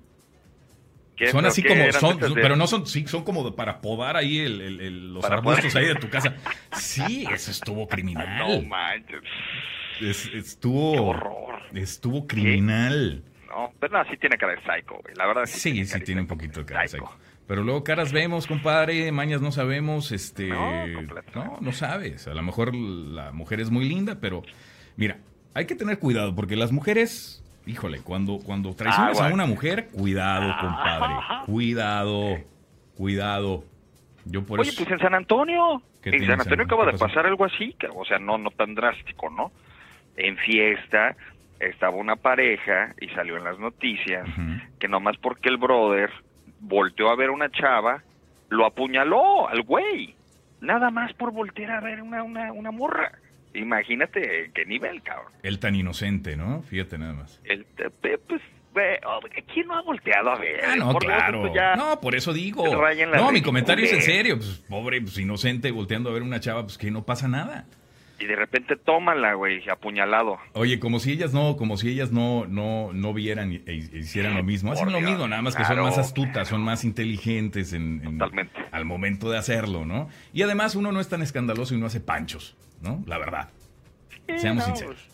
[1.30, 5.24] Son así como, son, pero no son, sí, son como para podar ahí el, los
[5.26, 6.36] arbustos ahí de tu casa.
[6.76, 8.38] Sí, eso estuvo criminal.
[8.40, 9.22] No manches.
[10.02, 10.94] Estuvo.
[10.94, 11.62] Qué horror.
[11.74, 13.24] Estuvo criminal.
[13.48, 15.16] No, pero no, sí tiene cara de psycho, güey.
[15.16, 15.60] La verdad sí.
[15.60, 17.10] Sí, sí tiene un poquito de cara de psycho.
[17.48, 20.48] Pero luego caras vemos, compadre, mañas no sabemos, este...
[20.48, 20.88] No,
[21.36, 22.28] no, no sabes.
[22.28, 24.44] A lo mejor la mujer es muy linda, pero
[24.96, 25.18] mira,
[25.54, 29.90] hay que tener cuidado porque las mujeres, híjole, cuando, cuando traicionas ah, a una mujer,
[29.92, 31.14] cuidado, compadre.
[31.46, 32.38] Cuidado,
[32.96, 33.66] cuidado.
[34.24, 37.76] Yo por Oye, pues en San Antonio, en San Antonio acaba de pasar algo así,
[37.94, 39.52] o sea, no, no tan drástico, ¿no?
[40.18, 41.16] En fiesta
[41.60, 44.28] estaba una pareja y salió en las noticias
[44.80, 46.10] que nomás porque el brother
[46.60, 48.04] volteó a ver una chava,
[48.50, 50.16] lo apuñaló al güey.
[50.60, 53.12] Nada más por voltear a ver una, una, una morra.
[53.54, 55.32] Imagínate qué nivel, cabrón.
[55.44, 56.62] El tan inocente, ¿no?
[56.62, 57.42] Fíjate nada más.
[57.44, 57.66] El,
[58.74, 59.20] pues, oh,
[59.54, 60.62] ¿quién no ha volteado a ver?
[60.64, 61.52] Ah, no, claro.
[61.76, 62.64] no, por eso digo.
[63.14, 64.38] No, mi comentario es en serio.
[64.38, 67.66] Pues, pobre, pues, inocente, volteando a ver una chava, pues que no pasa nada
[68.22, 70.38] y de repente tómala, güey, apuñalado.
[70.54, 74.44] Oye, como si ellas no, como si ellas no, no, no vieran e, hicieran lo
[74.44, 74.72] mismo.
[74.72, 78.20] Hacen lo mismo, nada más que son más astutas, son más inteligentes en,
[78.72, 80.08] al momento de hacerlo, ¿no?
[80.34, 83.04] Y además uno no es tan escandaloso y no hace panchos, ¿no?
[83.08, 83.50] La verdad.
[84.38, 84.96] Seamos sinceros.
[84.96, 85.12] Pues,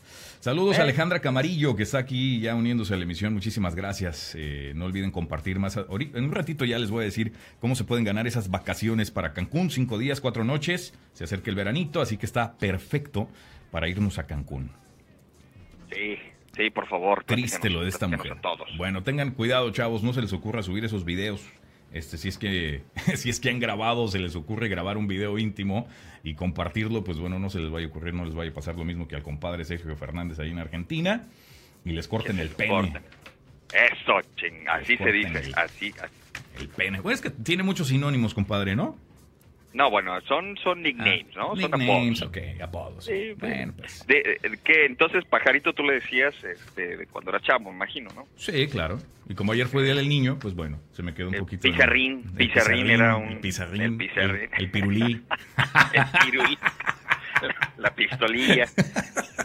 [0.48, 0.84] Saludos a eh.
[0.84, 3.34] Alejandra Camarillo, que está aquí ya uniéndose a la emisión.
[3.34, 4.34] Muchísimas gracias.
[4.40, 5.76] Eh, no olviden compartir más.
[5.76, 9.34] En un ratito ya les voy a decir cómo se pueden ganar esas vacaciones para
[9.34, 9.70] Cancún.
[9.70, 10.98] Cinco días, cuatro noches.
[11.12, 13.28] Se acerca el veranito, así que está perfecto
[13.72, 14.72] para irnos a Cancún.
[15.92, 16.16] Sí,
[16.56, 17.26] sí, por favor.
[17.26, 18.38] Triste lo de esta mujer.
[18.78, 20.02] Bueno, tengan cuidado, chavos.
[20.02, 21.42] No se les ocurra subir esos videos
[21.94, 22.84] este, si es que
[23.16, 25.88] si es que han grabado, se les ocurre grabar un video íntimo
[26.24, 28.76] y compartirlo, pues bueno, no se les vaya a ocurrir, no les vaya a pasar
[28.76, 31.28] lo mismo que al compadre Sergio Fernández ahí en Argentina
[31.86, 32.94] y les corten el pene.
[33.74, 35.94] Eso, ching, así se dice, así,
[36.58, 37.02] El pene.
[37.02, 38.98] Pues es que tiene muchos sinónimos, compadre, ¿no?
[39.74, 41.56] No, bueno, son, son nicknames, ¿no?
[41.56, 43.06] Son nicknames, ok, apodos.
[43.06, 44.06] Sí, bueno, pues.
[44.08, 48.28] De, que entonces, Pajarito, tú le decías este, de cuando era chamo, imagino, ¿no?
[48.36, 48.98] Sí, claro.
[49.30, 51.64] Y como ayer fue Día del Niño, pues bueno, se me quedó un poquito...
[51.64, 53.34] Pizarrín, pizarrín, era un...
[53.34, 54.50] El pizarrín, el, pizarrín.
[54.58, 55.02] el, pirulí.
[55.94, 56.58] el pirulí.
[57.78, 58.66] La pistolilla,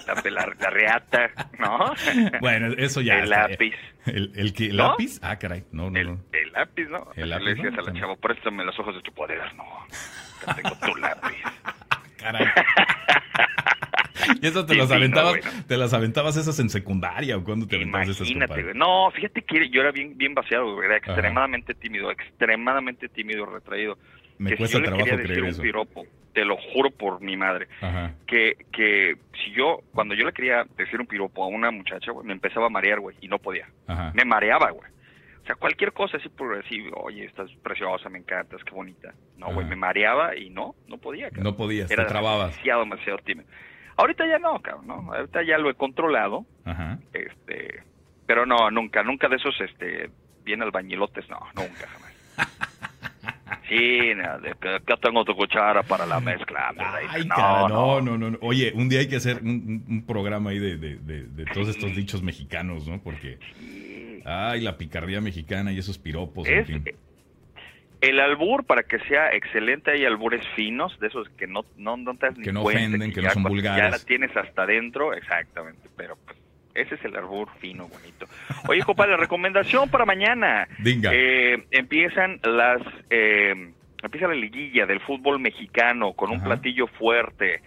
[0.06, 1.92] la, la, reata, ¿no?
[2.40, 3.18] Bueno, eso ya.
[3.18, 3.74] El lápiz.
[4.06, 5.18] ¿El, el, que, lápiz?
[5.20, 5.64] Ah, caray.
[5.72, 6.20] No, no, el, no.
[6.52, 7.08] Lápiz, ¿no?
[7.16, 7.44] El lápiz.
[7.44, 9.40] Le decías a la chava, préstame los ojos de tu poder.
[9.54, 9.64] No,
[10.54, 11.42] tengo tu lápiz.
[12.18, 12.46] Caray.
[14.40, 18.08] ¿Y eso te las aventabas, te las aventabas esas en secundaria o cuando te aventabas
[18.08, 23.46] esas Imagínate, No, fíjate que yo era bien, bien vaciado, era extremadamente tímido, extremadamente tímido,
[23.46, 23.98] retraído.
[24.38, 27.36] Me que cuesta si yo trabajo le creer un piropo, te lo juro por mi
[27.36, 27.68] madre,
[28.26, 32.26] que que si yo cuando yo le quería decir un piropo a una muchacha, güey,
[32.26, 33.66] me empezaba a marear, güey, y no podía.
[34.14, 34.90] Me mareaba, güey.
[35.42, 39.12] O sea, cualquier cosa así por decir, oye, estás preciosa, me encantas, qué bonita.
[39.36, 41.30] No, güey, me mareaba y no, no podía.
[41.32, 42.50] No podías, Era te trababas.
[42.52, 43.48] demasiado, demasiado tímido.
[43.96, 45.12] Ahorita ya no, cabrón, no.
[45.12, 46.46] Ahorita ya lo he controlado.
[47.12, 47.82] Este,
[48.26, 50.10] pero no, nunca, nunca de esos, este,
[50.44, 52.12] bien albañilotes, no, nunca jamás.
[53.68, 54.12] Sí,
[54.60, 56.72] que, tengo tu cuchara para la mezcla.
[57.08, 60.76] Ay, no, no, no, no, Oye, un día hay que hacer un, programa ahí de,
[60.76, 63.02] de, de, todos estos dichos mexicanos, ¿no?
[63.02, 63.38] Porque,
[64.24, 66.84] ay, la picardía mexicana y esos piropos, en fin.
[68.00, 72.16] El albur, para que sea excelente, hay albures finos, de esos que no, no, no
[72.16, 73.80] te Que no ofenden, que, no son vulgares.
[73.80, 76.36] Ya la tienes hasta adentro, exactamente, pero pues,
[76.74, 78.26] ese es el albur fino, bonito.
[78.68, 80.68] Oye, compadre, la recomendación para mañana.
[80.84, 82.80] Eh, empiezan las...
[83.10, 87.62] Eh, empieza la liguilla del fútbol mexicano con un platillo fuerte.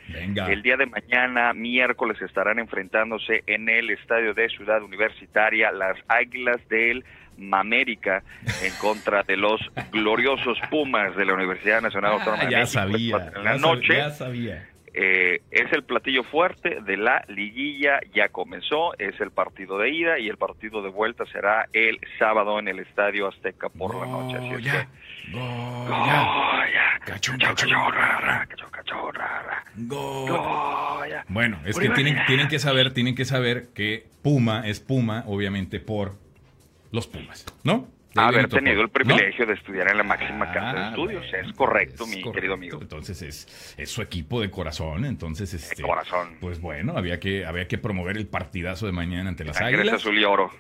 [0.48, 6.58] El día de mañana, miércoles, estarán enfrentándose en el estadio de Ciudad Universitaria las Águilas
[6.68, 7.06] del
[7.52, 8.24] América
[8.64, 13.32] en contra de los gloriosos Pumas de la Universidad Nacional ah, Autónoma de ya Sabía,
[13.36, 13.96] en la noche.
[14.98, 20.20] Eh, es el platillo fuerte de la liguilla, ya comenzó, es el partido de ida
[20.20, 24.38] y el partido de vuelta será el sábado en el Estadio Azteca por la noche.
[24.38, 24.88] Así ya.
[31.28, 35.82] Bueno, es que tienen, tienen que saber, tienen que saber que Puma es Puma, obviamente,
[35.82, 36.14] por
[36.94, 37.90] los Pumas, ¿no?
[38.16, 41.26] Haber tenido el privilegio de estudiar en la máxima casa de ah, estudios.
[41.34, 42.80] es correcto, mi querido amigo.
[42.82, 45.06] Entonces es, es, su equipo de corazón.
[45.06, 46.38] Entonces, este, corazón.
[46.40, 49.96] Pues bueno, había que, había que promover el partidazo de mañana ante las Águilas.
[49.96, 50.52] azul y oro.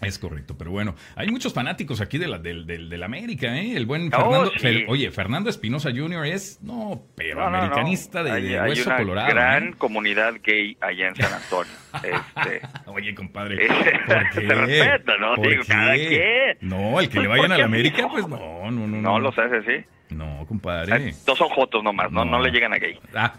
[0.00, 3.76] Es correcto, pero bueno, hay muchos fanáticos aquí de la, del, del, América, ¿eh?
[3.76, 6.26] El buen oh, Fernando, oye, Fernando Espinosa Jr.
[6.26, 9.28] es, no, pero americanista de, hay, hueso hay una colorado.
[9.28, 11.72] gran comunidad gay allá en San Antonio.
[11.94, 13.66] este, oye, compadre,
[14.06, 14.46] ¿por qué?
[14.46, 15.36] Se respeta, ¿no?
[15.36, 16.58] Digo, cada quien.
[16.60, 19.00] No, el que le vayan a la América, pues no, no, no.
[19.00, 19.84] No, lo sabes así.
[20.10, 21.14] No, compadre.
[21.24, 22.98] Dos ojotos nomás, no, no, le llegan a gay.
[23.14, 23.32] Ah.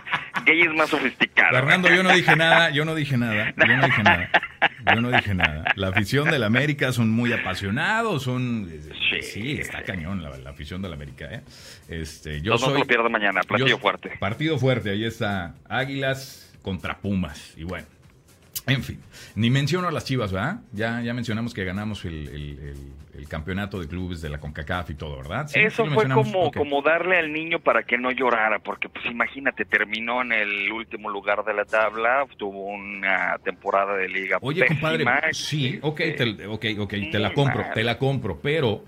[0.44, 1.54] gay es más sofisticado.
[1.54, 4.30] Fernando, yo no dije nada, yo no dije nada, yo no dije nada.
[4.94, 5.64] Yo no dije nada.
[5.76, 8.70] La afición del América son muy apasionados, son...
[9.20, 11.42] Sí, está cañón la, afición del América, ¿eh?
[11.88, 14.10] Este, yo soy, lo pierdo mañana, partido fuerte.
[14.18, 17.54] Partido fuerte, ahí está Águilas contra Pumas.
[17.56, 17.86] Y bueno,
[18.66, 19.00] en fin,
[19.34, 20.60] ni menciono a las Chivas, ¿verdad?
[20.72, 22.92] Ya, ya mencionamos que ganamos el,
[23.28, 25.48] campeonato de clubes de la CONCACAF y todo, ¿verdad?
[25.54, 30.22] Eso fue como, como darle al niño para que no llorara, porque pues imagínate, terminó
[30.22, 35.78] en el último lugar de la tabla, tuvo una temporada de liga Oye, compadre, sí,
[35.80, 38.84] ok, te, okay, okay, te la compro, te la compro, pero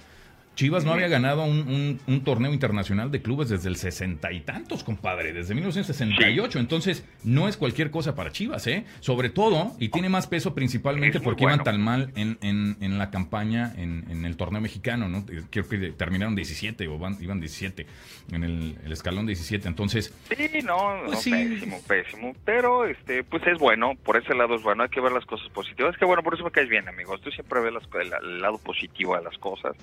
[0.56, 5.34] Chivas no había ganado un, torneo internacional de clubes desde el sesenta y tantos, compadre,
[5.34, 6.58] desde 1968.
[6.58, 8.86] Entonces, no es cualquier cosa para Chivas, ¿eh?
[9.00, 13.74] Sobre todo, y tiene más peso principalmente porque iban tan mal en, en, la campaña
[13.76, 15.26] en, el torneo mexicano, ¿no?
[15.26, 17.86] Creo que terminaron 17 o van, iban 17
[18.32, 19.68] en el, escalón 17.
[19.68, 20.14] Entonces.
[20.34, 22.32] Sí, no, pues pésimo, pésimo.
[22.46, 25.50] Pero, este, pues es bueno, por ese lado es bueno, hay que ver las cosas
[25.50, 25.92] positivas.
[25.92, 27.20] Es que bueno, por eso me caes bien, amigos.
[27.20, 29.76] Tú siempre ves el, lado positivo de las cosas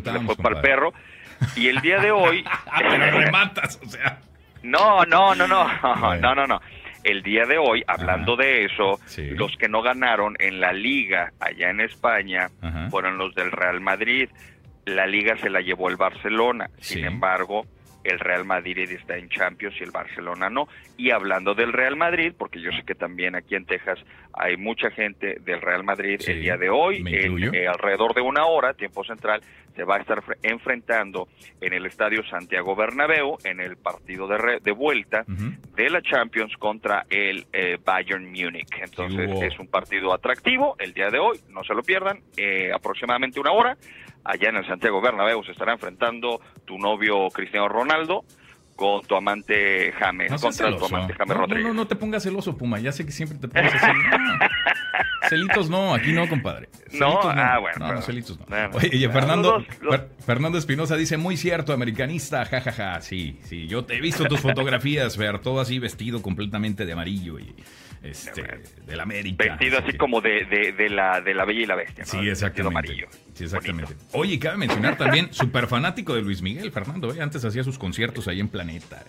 [0.00, 0.92] fue para el perro.
[1.56, 2.44] Y el día de hoy...
[2.78, 4.20] Pero rematas, o sea...
[4.62, 5.66] No, no, no, no,
[6.20, 6.60] no, no, no.
[7.02, 9.00] El día de hoy, hablando de eso,
[9.34, 12.48] los que no ganaron en la liga allá en España
[12.90, 14.28] fueron los del Real Madrid.
[14.86, 16.70] La liga se la llevó el Barcelona.
[16.78, 17.66] Sin embargo,
[18.04, 20.68] el Real Madrid está en Champions y el Barcelona no.
[20.96, 23.98] Y hablando del Real Madrid, porque yo sé que también aquí en Texas
[24.32, 28.46] hay mucha gente del Real Madrid el día de hoy, en, eh, alrededor de una
[28.46, 29.40] hora, tiempo central,
[29.74, 31.28] se va a estar enfrentando
[31.60, 37.06] en el Estadio Santiago Bernabéu en el partido de, de vuelta de la Champions contra
[37.08, 38.78] el eh, Bayern Múnich.
[38.80, 43.40] Entonces es un partido atractivo el día de hoy, no se lo pierdan, eh, aproximadamente
[43.40, 43.76] una hora.
[44.24, 48.24] Allá en el Santiago Bernabéu se estará enfrentando tu novio Cristiano Ronaldo
[48.76, 51.66] con tu amante James, no contra tu amante James no, Rodríguez.
[51.66, 53.86] No, no, te pongas celoso, Puma, ya sé que siempre te pones así.
[55.28, 56.68] Celitos no, aquí no, compadre.
[56.92, 57.78] no, ah, bueno.
[57.78, 58.46] No, no, celitos no.
[58.74, 59.64] Oye, Fernando,
[60.26, 63.00] Fernando Espinosa dice, muy cierto, americanista, jajaja, ja, ja.
[63.00, 67.38] sí, sí, yo te he visto tus fotografías, ver, todo así vestido completamente de amarillo
[67.38, 67.54] y
[68.02, 68.42] este,
[68.86, 69.44] del América.
[69.44, 70.44] Vestido así como de,
[70.76, 72.04] de, la, de la Bella y la Bestia.
[72.04, 72.78] Sí, exactamente.
[72.78, 73.08] Amarillo.
[73.34, 73.94] Sí, exactamente.
[74.12, 77.14] Oye, cabe mencionar también, súper fanático de Luis Miguel, Fernando.
[77.14, 77.20] ¿eh?
[77.20, 79.04] Antes hacía sus conciertos ahí en Planeta.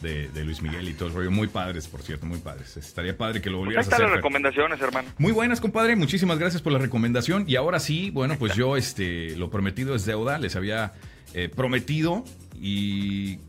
[0.00, 1.30] De, de, Luis Miguel y todo el rollo.
[1.30, 2.74] Muy padres, por cierto, muy padres.
[2.78, 4.06] Estaría padre que lo pues volvieras a hacer.
[4.06, 5.10] las recomendaciones, hermano.
[5.18, 5.94] Muy buenas, compadre.
[5.94, 7.44] Muchísimas gracias por la recomendación.
[7.46, 10.38] Y ahora sí, bueno, pues yo, este, lo prometido es deuda.
[10.38, 10.94] Les había
[11.34, 12.24] eh, prometido
[12.58, 13.40] y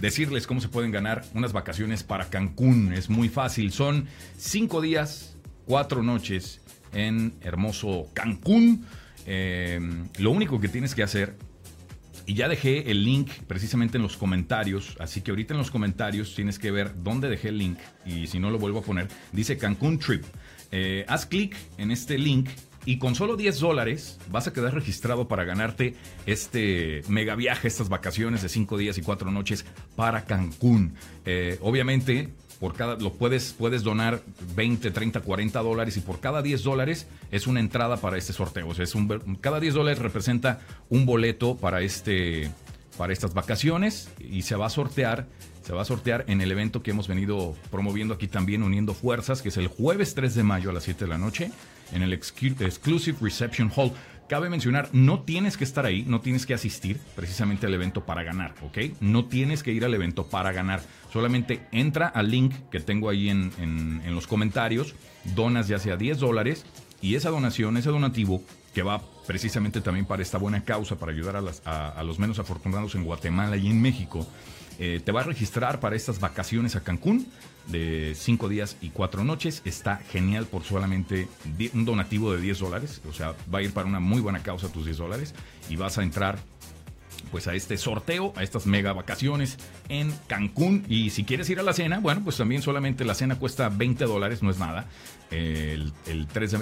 [0.00, 2.92] decirles cómo se pueden ganar unas vacaciones para Cancún.
[2.92, 3.72] Es muy fácil.
[3.72, 4.06] Son
[4.36, 6.60] cinco días, cuatro noches
[6.92, 8.84] en hermoso Cancún.
[9.26, 9.80] Eh,
[10.18, 11.36] lo único que tienes que hacer,
[12.24, 16.34] y ya dejé el link precisamente en los comentarios, así que ahorita en los comentarios
[16.34, 19.56] tienes que ver dónde dejé el link, y si no lo vuelvo a poner, dice
[19.56, 20.24] Cancún Trip.
[20.70, 22.50] Eh, haz clic en este link
[22.88, 27.90] y con solo 10 dólares vas a quedar registrado para ganarte este mega viaje, estas
[27.90, 30.94] vacaciones de 5 días y 4 noches para Cancún.
[31.26, 34.22] Eh, obviamente, por cada, lo puedes, puedes donar
[34.56, 38.68] 20, 30, 40 dólares y por cada 10 dólares es una entrada para este sorteo.
[38.68, 42.50] O sea, es un, cada 10 dólares representa un boleto para, este,
[42.96, 45.26] para estas vacaciones y se va a sortear
[45.62, 49.42] se va a sortear en el evento que hemos venido promoviendo aquí también, uniendo fuerzas,
[49.42, 51.50] que es el jueves 3 de mayo a las 7 de la noche
[51.92, 53.92] en el Exclusive Reception Hall.
[54.28, 58.22] Cabe mencionar, no tienes que estar ahí, no tienes que asistir precisamente al evento para
[58.22, 58.78] ganar, ¿ok?
[59.00, 60.82] No tienes que ir al evento para ganar.
[61.10, 64.94] Solamente entra al link que tengo ahí en, en, los comentarios,
[65.34, 66.66] donas ya sea 10 dólares
[67.00, 68.42] y esa donación, ese donativo
[68.74, 72.94] que va precisamente también para esta buena causa, para ayudar a, a los menos afortunados
[72.96, 74.26] en Guatemala y en México,
[74.78, 77.26] eh, te va a registrar para estas vacaciones a Cancún
[77.66, 79.62] de 5 días y 4 noches.
[79.64, 81.28] Está genial por solamente
[81.74, 83.00] un donativo de 10 dólares.
[83.08, 85.34] O sea, va a ir para una muy buena causa tus 10 dólares.
[85.68, 86.38] Y vas a entrar
[87.32, 89.58] pues a este sorteo, a estas mega vacaciones
[89.88, 90.84] en Cancún.
[90.88, 94.04] Y si quieres ir a la cena, bueno, pues también solamente la cena cuesta 20
[94.04, 94.86] dólares, no es nada.
[95.30, 95.92] El,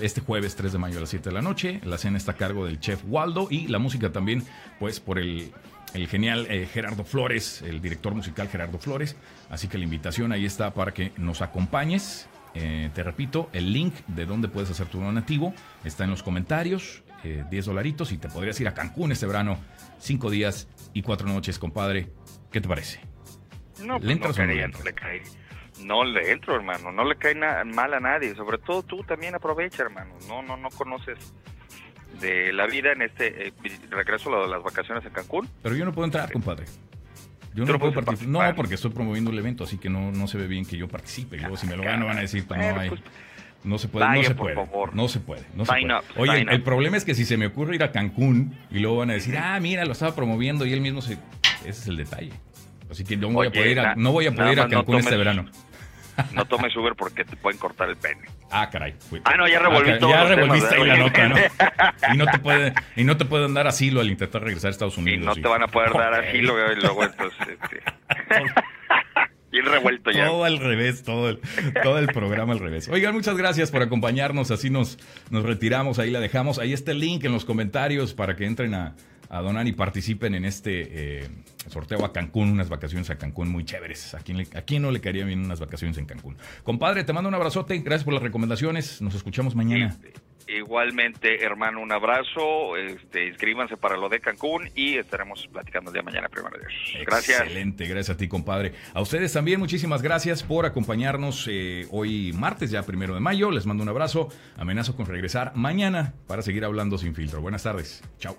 [0.03, 1.81] este jueves 3 de mayo a las 7 de la noche.
[1.85, 4.45] La cena está a cargo del chef Waldo y la música también,
[4.81, 5.53] pues por el
[5.95, 9.17] el genial eh, Gerardo Flores, el director musical Gerardo Flores.
[9.51, 12.29] Así que la invitación ahí está para que nos acompañes
[12.59, 15.53] Eh, te repito, el link de donde puedes hacer tu donativo
[15.85, 17.03] está en los comentarios.
[17.23, 19.59] 10 eh, dolaritos y te podrías ir a Cancún este verano.
[19.99, 22.09] Cinco días y cuatro noches, compadre.
[22.51, 23.01] ¿Qué te parece?
[23.85, 25.23] No, ¿Le pues no, le cae.
[25.83, 26.93] No le entro, hermano.
[26.93, 28.35] No le cae mal a nadie.
[28.35, 30.15] Sobre todo tú también aprovecha, hermano.
[30.27, 31.19] No, no, no conoces
[32.21, 33.53] de la vida en este eh,
[33.91, 35.49] regreso a las vacaciones en Cancún.
[35.63, 36.67] Pero yo no puedo entrar, compadre.
[37.55, 38.29] Yo no puedo participar.
[38.29, 40.89] No, porque estoy promoviendo el evento, así que no, no se ve bien que yo
[40.89, 41.39] participe.
[41.39, 42.91] Luego, si me lo gano, van a decir, no hay.
[43.65, 45.95] No se puede, no se puede, no se puede, no se puede.
[46.17, 49.11] Oye, el problema es que si se me ocurre ir a Cancún y luego van
[49.11, 51.15] a decir, ah, mira, lo estaba promoviendo y él mismo se...
[51.65, 52.31] Ese es el detalle.
[52.89, 54.97] Así que no voy a poder ir a, no voy a, poder ir a Cancún
[54.97, 55.47] este verano.
[56.33, 58.23] No tomes Uber porque te pueden cortar el pene.
[58.51, 58.95] Ah, caray.
[59.25, 61.37] ah, no, ya revolví ah, Ya revolviste ahí la nota, ¿no?
[62.13, 64.99] y, no te puede, y no te pueden dar asilo al intentar regresar a Estados
[64.99, 65.23] Unidos.
[65.23, 67.59] Y no te van a poder dar asilo y luego entonces...
[67.63, 67.83] Este...
[69.51, 70.27] Bien revuelto ya.
[70.27, 71.41] Todo al revés, todo el,
[71.83, 72.89] todo el programa al revés.
[72.89, 74.51] Oigan, muchas gracias por acompañarnos.
[74.51, 74.99] Así nos,
[75.31, 76.59] nos retiramos, ahí la dejamos.
[76.59, 78.97] Ahí está el link en los comentarios para que entren a,
[79.29, 81.29] a donar y participen en este eh,
[81.69, 84.15] sorteo a Cancún, unas vacaciones a Cancún muy chéveres.
[84.15, 86.37] ¿A quién, ¿A quién no le caería bien unas vacaciones en Cancún?
[86.63, 89.97] Compadre, te mando un abrazote, gracias por las recomendaciones, nos escuchamos mañana.
[90.49, 92.77] Igualmente, hermano, un abrazo.
[92.77, 96.73] Este, inscríbanse para lo de Cancún y estaremos platicando el día de mañana, primero Dios.
[97.05, 97.41] Gracias.
[97.41, 98.73] Excelente, gracias a ti, compadre.
[98.95, 103.51] A ustedes también, muchísimas gracias por acompañarnos eh, hoy martes, ya primero de mayo.
[103.51, 104.29] Les mando un abrazo.
[104.57, 107.41] Amenazo con regresar mañana para seguir hablando sin filtro.
[107.41, 108.03] Buenas tardes.
[108.19, 108.37] Chao.